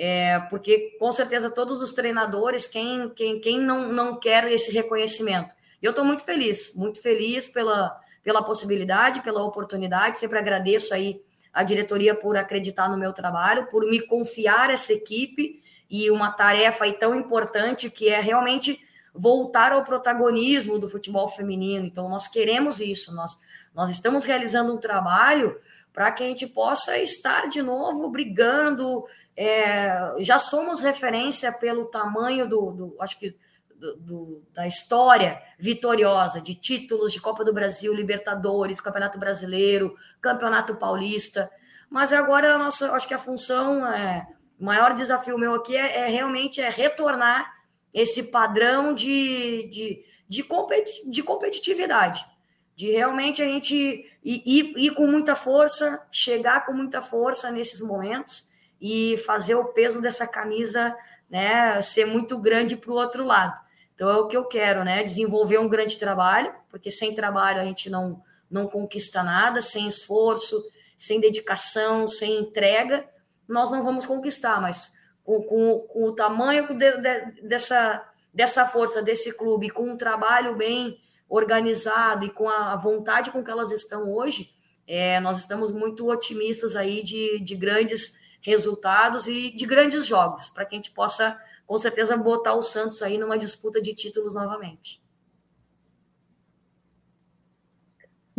é, 0.00 0.38
porque 0.48 0.96
com 0.96 1.10
certeza 1.10 1.50
todos 1.50 1.82
os 1.82 1.90
treinadores, 1.90 2.68
quem, 2.68 3.08
quem, 3.10 3.40
quem 3.40 3.60
não, 3.60 3.92
não 3.92 4.16
quer 4.16 4.48
esse 4.52 4.70
reconhecimento. 4.70 5.52
Eu 5.82 5.90
estou 5.90 6.04
muito 6.04 6.24
feliz, 6.24 6.72
muito 6.76 7.02
feliz 7.02 7.48
pela, 7.48 8.00
pela 8.22 8.44
possibilidade, 8.44 9.22
pela 9.22 9.42
oportunidade, 9.42 10.18
sempre 10.18 10.38
agradeço 10.38 10.94
aí 10.94 11.20
a 11.52 11.64
diretoria 11.64 12.14
por 12.14 12.36
acreditar 12.36 12.88
no 12.88 12.96
meu 12.96 13.12
trabalho, 13.12 13.66
por 13.66 13.84
me 13.86 14.00
confiar 14.00 14.70
essa 14.70 14.92
equipe 14.92 15.60
e 15.90 16.08
uma 16.12 16.30
tarefa 16.30 16.84
aí 16.84 16.92
tão 16.92 17.12
importante 17.16 17.90
que 17.90 18.08
é 18.08 18.20
realmente 18.20 18.80
voltar 19.12 19.72
ao 19.72 19.82
protagonismo 19.82 20.78
do 20.78 20.88
futebol 20.88 21.26
feminino. 21.28 21.84
Então, 21.84 22.08
nós 22.08 22.28
queremos 22.28 22.78
isso, 22.78 23.12
nós, 23.12 23.36
nós 23.74 23.90
estamos 23.90 24.24
realizando 24.24 24.72
um 24.72 24.78
trabalho 24.78 25.58
para 25.92 26.12
que 26.12 26.22
a 26.22 26.26
gente 26.26 26.46
possa 26.46 26.96
estar 26.98 27.48
de 27.48 27.60
novo 27.60 28.08
brigando, 28.08 29.04
é, 29.40 30.14
já 30.18 30.36
somos 30.36 30.80
referência 30.80 31.52
pelo 31.52 31.84
tamanho 31.84 32.48
do, 32.48 32.72
do 32.72 32.96
acho 32.98 33.16
que 33.20 33.36
do, 33.76 33.96
do, 33.96 34.42
da 34.52 34.66
história 34.66 35.40
vitoriosa 35.56 36.40
de 36.40 36.56
títulos 36.56 37.12
de 37.12 37.20
Copa 37.20 37.44
do 37.44 37.52
Brasil, 37.52 37.94
Libertadores, 37.94 38.80
Campeonato 38.80 39.16
Brasileiro, 39.16 39.94
Campeonato 40.20 40.74
Paulista. 40.74 41.48
Mas 41.88 42.12
agora 42.12 42.56
a 42.56 42.58
nossa, 42.58 42.90
acho 42.90 43.06
que 43.06 43.14
a 43.14 43.18
função, 43.18 43.86
é, 43.86 44.26
o 44.58 44.64
maior 44.64 44.92
desafio 44.92 45.38
meu 45.38 45.54
aqui 45.54 45.76
é, 45.76 46.00
é 46.00 46.08
realmente 46.08 46.60
é 46.60 46.68
retornar 46.68 47.48
esse 47.94 48.32
padrão 48.32 48.92
de, 48.92 49.68
de, 49.70 50.04
de, 50.28 50.42
competi 50.42 51.08
de 51.08 51.22
competitividade, 51.22 52.26
de 52.74 52.90
realmente 52.90 53.40
a 53.40 53.46
gente 53.46 53.76
ir, 53.76 54.42
ir, 54.44 54.72
ir 54.76 54.90
com 54.94 55.06
muita 55.06 55.36
força, 55.36 56.04
chegar 56.10 56.66
com 56.66 56.72
muita 56.72 57.00
força 57.00 57.52
nesses 57.52 57.80
momentos 57.80 58.48
e 58.80 59.16
fazer 59.18 59.54
o 59.54 59.72
peso 59.72 60.00
dessa 60.00 60.26
camisa 60.26 60.96
né, 61.28 61.80
ser 61.80 62.06
muito 62.06 62.38
grande 62.38 62.76
para 62.76 62.90
o 62.90 62.94
outro 62.94 63.24
lado. 63.24 63.58
Então 63.94 64.08
é 64.08 64.16
o 64.16 64.28
que 64.28 64.36
eu 64.36 64.44
quero, 64.44 64.84
né? 64.84 65.02
Desenvolver 65.02 65.58
um 65.58 65.68
grande 65.68 65.98
trabalho, 65.98 66.54
porque 66.70 66.90
sem 66.90 67.14
trabalho 67.14 67.60
a 67.60 67.64
gente 67.64 67.90
não, 67.90 68.22
não 68.48 68.68
conquista 68.68 69.22
nada, 69.22 69.60
sem 69.60 69.88
esforço, 69.88 70.64
sem 70.96 71.20
dedicação, 71.20 72.06
sem 72.06 72.38
entrega, 72.38 73.08
nós 73.48 73.70
não 73.70 73.82
vamos 73.82 74.04
conquistar, 74.04 74.60
mas 74.60 74.92
com, 75.24 75.42
com, 75.42 75.80
com 75.80 76.04
o 76.04 76.12
tamanho 76.12 76.76
de, 76.76 76.92
de, 76.98 77.42
dessa, 77.42 78.04
dessa 78.32 78.66
força 78.66 79.02
desse 79.02 79.36
clube, 79.36 79.70
com 79.70 79.90
um 79.90 79.96
trabalho 79.96 80.56
bem 80.56 80.98
organizado 81.28 82.24
e 82.24 82.30
com 82.30 82.48
a 82.48 82.76
vontade 82.76 83.30
com 83.30 83.42
que 83.42 83.50
elas 83.50 83.70
estão 83.70 84.12
hoje, 84.12 84.50
é, 84.86 85.20
nós 85.20 85.38
estamos 85.38 85.70
muito 85.70 86.08
otimistas 86.10 86.74
aí 86.74 87.02
de, 87.02 87.40
de 87.40 87.54
grandes 87.54 88.18
resultados 88.48 89.26
e 89.26 89.50
de 89.54 89.66
grandes 89.66 90.06
jogos, 90.06 90.50
para 90.50 90.64
que 90.64 90.74
a 90.74 90.78
gente 90.78 90.90
possa, 90.90 91.40
com 91.66 91.78
certeza, 91.78 92.16
botar 92.16 92.54
o 92.54 92.62
Santos 92.62 93.02
aí 93.02 93.18
numa 93.18 93.38
disputa 93.38 93.80
de 93.80 93.94
títulos 93.94 94.34
novamente. 94.34 95.00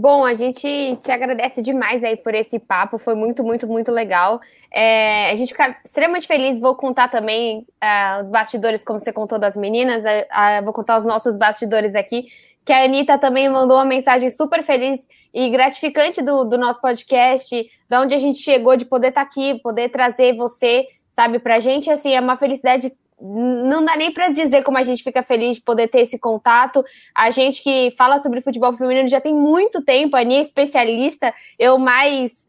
Bom, 0.02 0.24
a 0.24 0.34
gente 0.34 0.98
te 1.02 1.12
agradece 1.12 1.62
demais 1.62 2.06
aí 2.06 2.16
por 2.16 2.34
esse 2.34 2.58
papo, 2.58 2.98
foi 2.98 3.16
muito, 3.16 3.44
muito, 3.44 3.68
muito 3.68 3.92
legal. 3.92 4.40
É, 4.72 5.30
a 5.30 5.36
gente 5.36 5.50
fica 5.50 5.78
extremamente 5.84 6.26
feliz. 6.26 6.58
Vou 6.58 6.74
contar 6.74 7.10
também 7.10 7.68
uh, 7.84 8.22
os 8.22 8.30
bastidores, 8.30 8.82
como 8.82 9.02
você 9.02 9.12
contou 9.12 9.38
das 9.38 9.58
meninas, 9.58 10.02
uh, 10.04 10.08
uh, 10.08 10.64
vou 10.64 10.72
contar 10.72 10.96
os 10.96 11.04
nossos 11.04 11.36
bastidores 11.36 11.96
aqui. 11.96 12.28
Que 12.64 12.72
a 12.72 12.86
Anitta 12.86 13.18
também 13.18 13.50
mandou 13.50 13.76
uma 13.76 13.84
mensagem 13.84 14.30
super 14.30 14.64
feliz 14.64 15.06
e 15.34 15.50
gratificante 15.50 16.22
do, 16.22 16.44
do 16.44 16.58
nosso 16.58 16.82
podcast, 16.82 17.70
da 17.88 18.02
onde 18.02 18.16
a 18.16 18.18
gente 18.18 18.40
chegou, 18.40 18.76
de 18.76 18.86
poder 18.86 19.10
estar 19.10 19.26
tá 19.26 19.28
aqui, 19.28 19.60
poder 19.62 19.90
trazer 19.90 20.36
você, 20.36 20.88
sabe, 21.10 21.40
para 21.40 21.56
a 21.56 21.60
gente, 21.60 21.90
assim, 21.90 22.14
é 22.14 22.20
uma 22.20 22.38
felicidade. 22.38 22.92
Não 23.22 23.84
dá 23.84 23.96
nem 23.96 24.12
para 24.12 24.30
dizer 24.30 24.64
como 24.64 24.78
a 24.78 24.84
gente 24.84 25.04
fica 25.04 25.22
feliz 25.22 25.58
de 25.58 25.64
poder 25.64 25.88
ter 25.90 26.02
esse 26.02 26.18
contato. 26.18 26.84
A 27.14 27.30
gente 27.30 27.62
que 27.62 27.92
fala 27.98 28.18
sobre 28.18 28.42
futebol 28.42 28.76
feminino 28.78 29.10
já 29.10 29.20
tem 29.20 29.34
muito 29.34 29.82
tempo, 29.82 30.16
a 30.16 30.22
Aninha 30.22 30.40
é 30.40 30.44
especialista, 30.44 31.34
eu 31.58 31.78
mais 31.78 32.49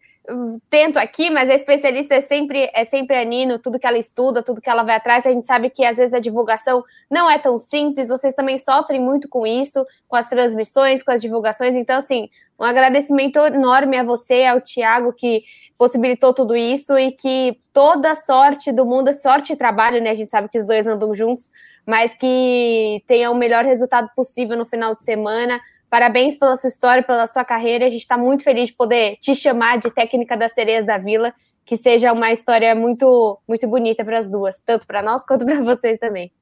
tento 0.68 0.98
aqui, 0.98 1.30
mas 1.30 1.48
a 1.48 1.54
especialista 1.54 2.14
é 2.14 2.20
sempre, 2.20 2.70
é 2.74 2.84
sempre 2.84 3.16
a 3.16 3.24
Nino, 3.24 3.58
tudo 3.58 3.78
que 3.78 3.86
ela 3.86 3.98
estuda, 3.98 4.42
tudo 4.42 4.60
que 4.60 4.70
ela 4.70 4.82
vai 4.82 4.96
atrás, 4.96 5.26
a 5.26 5.30
gente 5.30 5.46
sabe 5.46 5.70
que 5.70 5.84
às 5.84 5.96
vezes 5.96 6.14
a 6.14 6.20
divulgação 6.20 6.84
não 7.10 7.28
é 7.28 7.38
tão 7.38 7.56
simples, 7.58 8.08
vocês 8.08 8.34
também 8.34 8.58
sofrem 8.58 9.00
muito 9.00 9.28
com 9.28 9.46
isso, 9.46 9.84
com 10.06 10.16
as 10.16 10.28
transmissões, 10.28 11.02
com 11.02 11.10
as 11.10 11.20
divulgações, 11.20 11.74
então 11.74 11.96
assim, 11.96 12.28
um 12.58 12.64
agradecimento 12.64 13.38
enorme 13.38 13.96
a 13.96 14.04
você, 14.04 14.44
ao 14.44 14.60
Tiago, 14.60 15.12
que 15.12 15.42
possibilitou 15.76 16.32
tudo 16.34 16.54
isso 16.54 16.98
e 16.98 17.10
que 17.12 17.58
toda 17.72 18.14
sorte 18.14 18.70
do 18.70 18.84
mundo, 18.84 19.12
sorte 19.12 19.54
e 19.54 19.56
trabalho, 19.56 20.02
né, 20.02 20.10
a 20.10 20.14
gente 20.14 20.30
sabe 20.30 20.48
que 20.48 20.58
os 20.58 20.66
dois 20.66 20.86
andam 20.86 21.14
juntos, 21.14 21.50
mas 21.86 22.14
que 22.14 23.02
tenha 23.06 23.30
o 23.30 23.34
melhor 23.34 23.64
resultado 23.64 24.08
possível 24.14 24.56
no 24.56 24.66
final 24.66 24.94
de 24.94 25.02
semana, 25.02 25.60
Parabéns 25.90 26.38
pela 26.38 26.56
sua 26.56 26.68
história, 26.68 27.02
pela 27.02 27.26
sua 27.26 27.44
carreira. 27.44 27.86
A 27.86 27.88
gente 27.90 28.02
está 28.02 28.16
muito 28.16 28.44
feliz 28.44 28.68
de 28.68 28.74
poder 28.74 29.16
te 29.16 29.34
chamar 29.34 29.78
de 29.78 29.90
técnica 29.90 30.36
das 30.36 30.54
sereias 30.54 30.86
da 30.86 30.96
vila. 30.96 31.34
Que 31.66 31.76
seja 31.76 32.12
uma 32.12 32.32
história 32.32 32.74
muito, 32.74 33.38
muito 33.46 33.68
bonita 33.68 34.04
para 34.04 34.18
as 34.18 34.28
duas, 34.28 34.60
tanto 34.60 34.86
para 34.86 35.02
nós 35.02 35.24
quanto 35.24 35.44
para 35.44 35.60
vocês 35.62 35.98
também. 35.98 36.32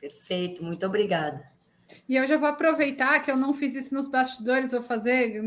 Perfeito, 0.00 0.64
muito 0.64 0.86
obrigada. 0.86 1.44
E 2.08 2.16
eu 2.16 2.26
já 2.26 2.36
vou 2.36 2.48
aproveitar 2.48 3.20
que 3.20 3.30
eu 3.30 3.36
não 3.36 3.52
fiz 3.52 3.74
isso 3.74 3.94
nos 3.94 4.08
bastidores, 4.08 4.72
vou 4.72 4.82
fazer 4.82 5.42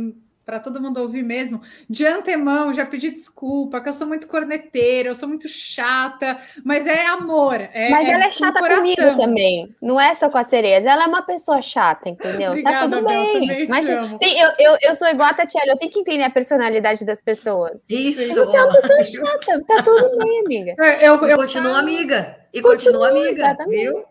para 0.46 0.60
todo 0.60 0.82
mundo 0.82 1.00
ouvir 1.02 1.24
mesmo, 1.24 1.62
de 1.90 2.06
antemão, 2.06 2.74
já 2.74 2.86
pedi 2.86 3.12
desculpa, 3.12 3.80
que 3.80 3.90
eu 3.90 3.94
sou 3.94 4.08
muito 4.08 4.28
corneteira, 4.28 5.10
eu 5.10 5.16
sou 5.16 5.30
muito 5.30 5.48
chata, 5.48 6.38
mas 6.64 6.88
é 6.88 7.06
amor. 7.06 7.56
É, 7.74 7.90
mas 7.90 8.08
é 8.08 8.12
ela 8.12 8.26
é 8.26 8.32
chata 8.32 8.60
comigo 8.60 9.16
também, 9.16 9.74
não 9.82 10.00
é 10.00 10.14
só 10.14 10.30
com 10.30 10.38
as 10.38 10.48
sereias, 10.48 10.86
ela 10.86 11.04
é 11.04 11.08
uma 11.08 11.22
pessoa 11.22 11.62
chata, 11.62 12.10
entendeu? 12.10 12.40
Tá 12.40 12.50
Obrigada, 12.52 12.78
tá 12.78 12.98
tudo 12.98 13.08
bem. 13.08 13.68
Mas 13.68 13.88
tem, 14.20 14.40
eu, 14.40 14.50
eu, 14.60 14.78
eu 14.82 14.96
sou 14.96 15.08
igual 15.08 15.30
a 15.30 15.34
Tatiana, 15.34 15.74
eu 15.74 15.78
tenho 15.78 15.92
que 15.92 16.00
entender 16.00 16.24
a 16.24 16.30
personalidade 16.30 17.06
das 17.06 17.22
pessoas. 17.22 17.86
Isso. 17.90 18.34
Você 18.34 18.58
é 18.58 18.64
uma 18.64 18.74
pessoa 18.74 19.06
chata, 19.06 19.64
tá 19.68 19.84
tudo 19.84 20.18
bem, 20.18 20.40
amiga. 20.46 20.76
É, 20.80 21.08
eu, 21.08 21.16
eu, 21.28 21.38
continuo 21.38 21.76
amiga. 21.76 22.41
E 22.54 22.62
continua, 22.62 23.08
continua 23.08 23.10
amiga, 23.10 23.46
exatamente. 23.46 23.82
viu? 23.82 24.02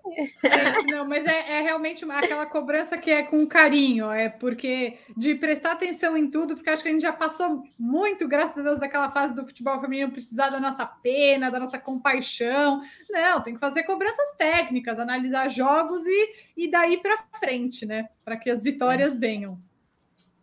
Gente, 0.43 0.87
não, 0.91 1.07
mas 1.07 1.27
é, 1.27 1.59
é, 1.59 1.61
realmente 1.61 2.11
aquela 2.11 2.47
cobrança 2.47 2.97
que 2.97 3.11
é 3.11 3.23
com 3.23 3.47
carinho, 3.47 4.11
é 4.11 4.31
porque 4.31 4.97
de 5.15 5.35
prestar 5.35 5.73
atenção 5.73 6.17
em 6.17 6.31
tudo, 6.31 6.55
porque 6.55 6.71
acho 6.71 6.83
que 6.83 6.89
a 6.89 6.93
gente 6.93 7.03
já 7.03 7.13
passou 7.13 7.63
muito, 7.79 8.27
graças 8.27 8.57
a 8.57 8.63
Deus, 8.63 8.79
daquela 8.79 9.11
fase 9.11 9.35
do 9.35 9.47
futebol 9.47 9.79
feminino 9.79 10.11
precisar 10.11 10.49
da 10.49 10.59
nossa 10.59 10.87
pena, 10.87 11.51
da 11.51 11.61
nossa 11.61 11.79
compaixão. 11.79 12.81
Não, 13.11 13.43
tem 13.43 13.53
que 13.53 13.61
fazer 13.61 13.83
cobranças 13.83 14.35
técnicas, 14.39 14.99
analisar 14.99 15.51
jogos 15.51 16.03
e, 16.07 16.33
e 16.57 16.71
daí 16.71 16.97
para 16.97 17.23
frente, 17.39 17.85
né? 17.85 18.09
Para 18.25 18.39
que 18.39 18.49
as 18.49 18.63
vitórias 18.63 19.17
é. 19.17 19.21
venham. 19.21 19.61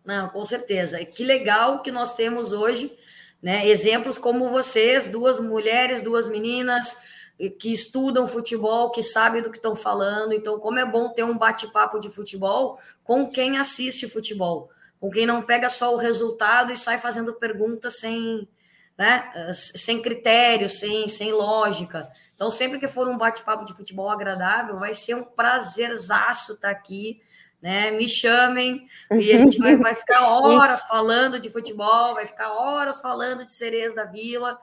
Não, 0.05 0.29
com 0.29 0.45
certeza. 0.45 1.03
Que 1.03 1.23
legal 1.23 1.81
que 1.81 1.91
nós 1.91 2.13
temos 2.13 2.53
hoje, 2.53 2.95
né? 3.41 3.67
Exemplos 3.67 4.19
como 4.19 4.51
vocês, 4.51 5.07
duas 5.07 5.39
mulheres, 5.39 6.03
duas 6.03 6.29
meninas 6.29 7.16
que 7.59 7.71
estudam 7.71 8.27
futebol, 8.27 8.89
que 8.89 9.03
sabem 9.03 9.41
do 9.41 9.51
que 9.51 9.57
estão 9.57 9.75
falando. 9.75 10.33
Então, 10.33 10.59
como 10.59 10.79
é 10.79 10.85
bom 10.85 11.09
ter 11.09 11.23
um 11.23 11.37
bate-papo 11.37 11.99
de 11.99 12.09
futebol 12.09 12.79
com 13.03 13.29
quem 13.29 13.57
assiste 13.57 14.09
futebol, 14.09 14.69
com 14.99 15.09
quem 15.09 15.25
não 15.25 15.41
pega 15.41 15.69
só 15.69 15.93
o 15.93 15.97
resultado 15.97 16.71
e 16.71 16.77
sai 16.77 16.97
fazendo 16.97 17.33
perguntas 17.33 17.99
sem, 17.99 18.47
né, 18.97 19.31
sem 19.53 20.01
critério, 20.01 20.67
sem, 20.67 21.07
sem 21.07 21.31
lógica. 21.31 22.11
Então, 22.33 22.49
sempre 22.49 22.79
que 22.79 22.87
for 22.87 23.07
um 23.07 23.17
bate-papo 23.17 23.65
de 23.65 23.73
futebol 23.73 24.09
agradável, 24.09 24.79
vai 24.79 24.93
ser 24.93 25.15
um 25.15 25.23
prazerzaço 25.23 26.53
estar 26.53 26.71
aqui. 26.71 27.21
Né? 27.59 27.89
Me 27.89 28.07
chamem 28.07 28.87
e 29.11 29.31
a 29.31 29.37
gente 29.39 29.57
vai, 29.57 29.75
vai 29.75 29.95
ficar 29.95 30.21
horas 30.29 30.85
falando 30.85 31.39
de 31.39 31.49
futebol, 31.49 32.13
vai 32.13 32.27
ficar 32.27 32.51
horas 32.51 33.01
falando 33.01 33.43
de 33.43 33.51
sereias 33.51 33.95
da 33.95 34.05
vila. 34.05 34.59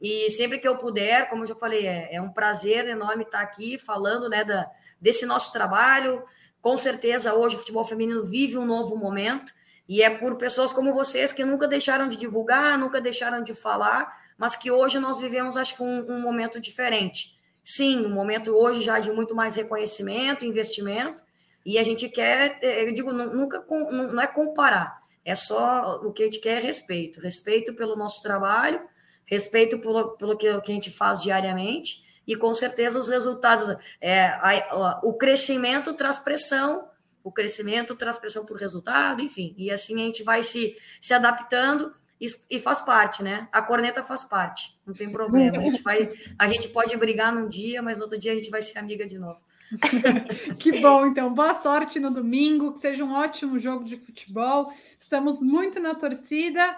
E 0.00 0.30
sempre 0.30 0.58
que 0.58 0.68
eu 0.68 0.76
puder, 0.76 1.28
como 1.28 1.42
eu 1.42 1.46
já 1.46 1.54
falei, 1.54 1.86
é, 1.86 2.14
é 2.16 2.20
um 2.20 2.32
prazer 2.32 2.86
enorme 2.86 3.22
estar 3.22 3.40
aqui 3.40 3.78
falando 3.78 4.28
né, 4.28 4.44
da, 4.44 4.70
desse 5.00 5.24
nosso 5.26 5.52
trabalho. 5.52 6.22
Com 6.60 6.76
certeza, 6.76 7.34
hoje 7.34 7.56
o 7.56 7.58
futebol 7.58 7.84
feminino 7.84 8.24
vive 8.24 8.58
um 8.58 8.66
novo 8.66 8.96
momento, 8.96 9.52
e 9.88 10.02
é 10.02 10.10
por 10.10 10.36
pessoas 10.36 10.72
como 10.72 10.92
vocês 10.92 11.32
que 11.32 11.44
nunca 11.44 11.68
deixaram 11.68 12.08
de 12.08 12.16
divulgar, 12.16 12.78
nunca 12.78 13.00
deixaram 13.00 13.42
de 13.42 13.54
falar, 13.54 14.10
mas 14.36 14.56
que 14.56 14.70
hoje 14.70 14.98
nós 14.98 15.18
vivemos, 15.18 15.56
acho 15.56 15.76
que, 15.76 15.82
um, 15.82 16.12
um 16.12 16.20
momento 16.20 16.58
diferente. 16.58 17.38
Sim, 17.62 18.06
um 18.06 18.10
momento 18.10 18.50
hoje 18.52 18.82
já 18.82 18.98
de 18.98 19.12
muito 19.12 19.34
mais 19.34 19.54
reconhecimento, 19.54 20.44
investimento, 20.44 21.22
e 21.64 21.78
a 21.78 21.82
gente 21.82 22.08
quer, 22.08 22.58
eu 22.62 22.92
digo, 22.92 23.12
nunca 23.12 23.64
não 23.90 24.20
é 24.20 24.26
comparar, 24.26 25.02
é 25.24 25.34
só 25.34 26.00
o 26.02 26.12
que 26.12 26.22
a 26.22 26.26
gente 26.26 26.40
quer 26.40 26.58
é 26.58 26.60
respeito 26.60 27.20
respeito 27.20 27.74
pelo 27.74 27.96
nosso 27.96 28.22
trabalho 28.22 28.82
respeito 29.26 29.78
pelo, 29.78 30.10
pelo 30.16 30.36
que, 30.36 30.60
que 30.60 30.72
a 30.72 30.74
gente 30.74 30.90
faz 30.90 31.20
diariamente 31.20 32.04
e 32.26 32.36
com 32.36 32.54
certeza 32.54 32.98
os 32.98 33.08
resultados. 33.08 33.76
É, 34.00 34.26
a, 34.26 35.00
o 35.02 35.14
crescimento 35.14 35.94
traz 35.94 36.18
pressão, 36.18 36.88
o 37.22 37.30
crescimento 37.30 37.94
traz 37.94 38.18
pressão 38.18 38.44
por 38.44 38.56
resultado, 38.56 39.22
enfim, 39.22 39.54
e 39.56 39.70
assim 39.70 40.02
a 40.02 40.06
gente 40.06 40.22
vai 40.22 40.42
se, 40.42 40.76
se 41.00 41.14
adaptando 41.14 41.92
e, 42.20 42.26
e 42.50 42.60
faz 42.60 42.80
parte, 42.80 43.22
né? 43.22 43.48
A 43.52 43.62
corneta 43.62 44.02
faz 44.02 44.24
parte, 44.24 44.78
não 44.86 44.94
tem 44.94 45.10
problema. 45.10 45.58
A 45.58 45.60
gente, 45.60 45.82
vai, 45.82 46.12
a 46.38 46.48
gente 46.48 46.68
pode 46.68 46.96
brigar 46.96 47.34
num 47.34 47.48
dia, 47.48 47.82
mas 47.82 48.00
outro 48.00 48.18
dia 48.18 48.32
a 48.32 48.34
gente 48.34 48.50
vai 48.50 48.62
ser 48.62 48.78
amiga 48.78 49.06
de 49.06 49.18
novo. 49.18 49.38
que 50.58 50.80
bom, 50.80 51.06
então. 51.06 51.32
Boa 51.32 51.54
sorte 51.54 51.98
no 51.98 52.10
domingo, 52.10 52.74
que 52.74 52.80
seja 52.80 53.04
um 53.04 53.14
ótimo 53.14 53.58
jogo 53.58 53.84
de 53.84 53.96
futebol. 53.96 54.72
Estamos 54.98 55.42
muito 55.42 55.80
na 55.80 55.94
torcida 55.94 56.76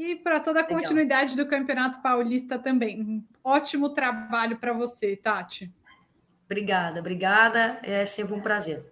e 0.00 0.16
para 0.16 0.40
toda 0.40 0.60
a 0.60 0.62
Legal. 0.62 0.78
continuidade 0.78 1.36
do 1.36 1.46
Campeonato 1.46 2.00
Paulista 2.00 2.58
também. 2.58 3.02
Um 3.02 3.22
ótimo 3.44 3.90
trabalho 3.90 4.56
para 4.56 4.72
você, 4.72 5.14
Tati. 5.14 5.70
Obrigada, 6.46 7.00
obrigada. 7.00 7.78
É 7.82 8.06
sempre 8.06 8.34
um 8.34 8.40
prazer. 8.40 8.82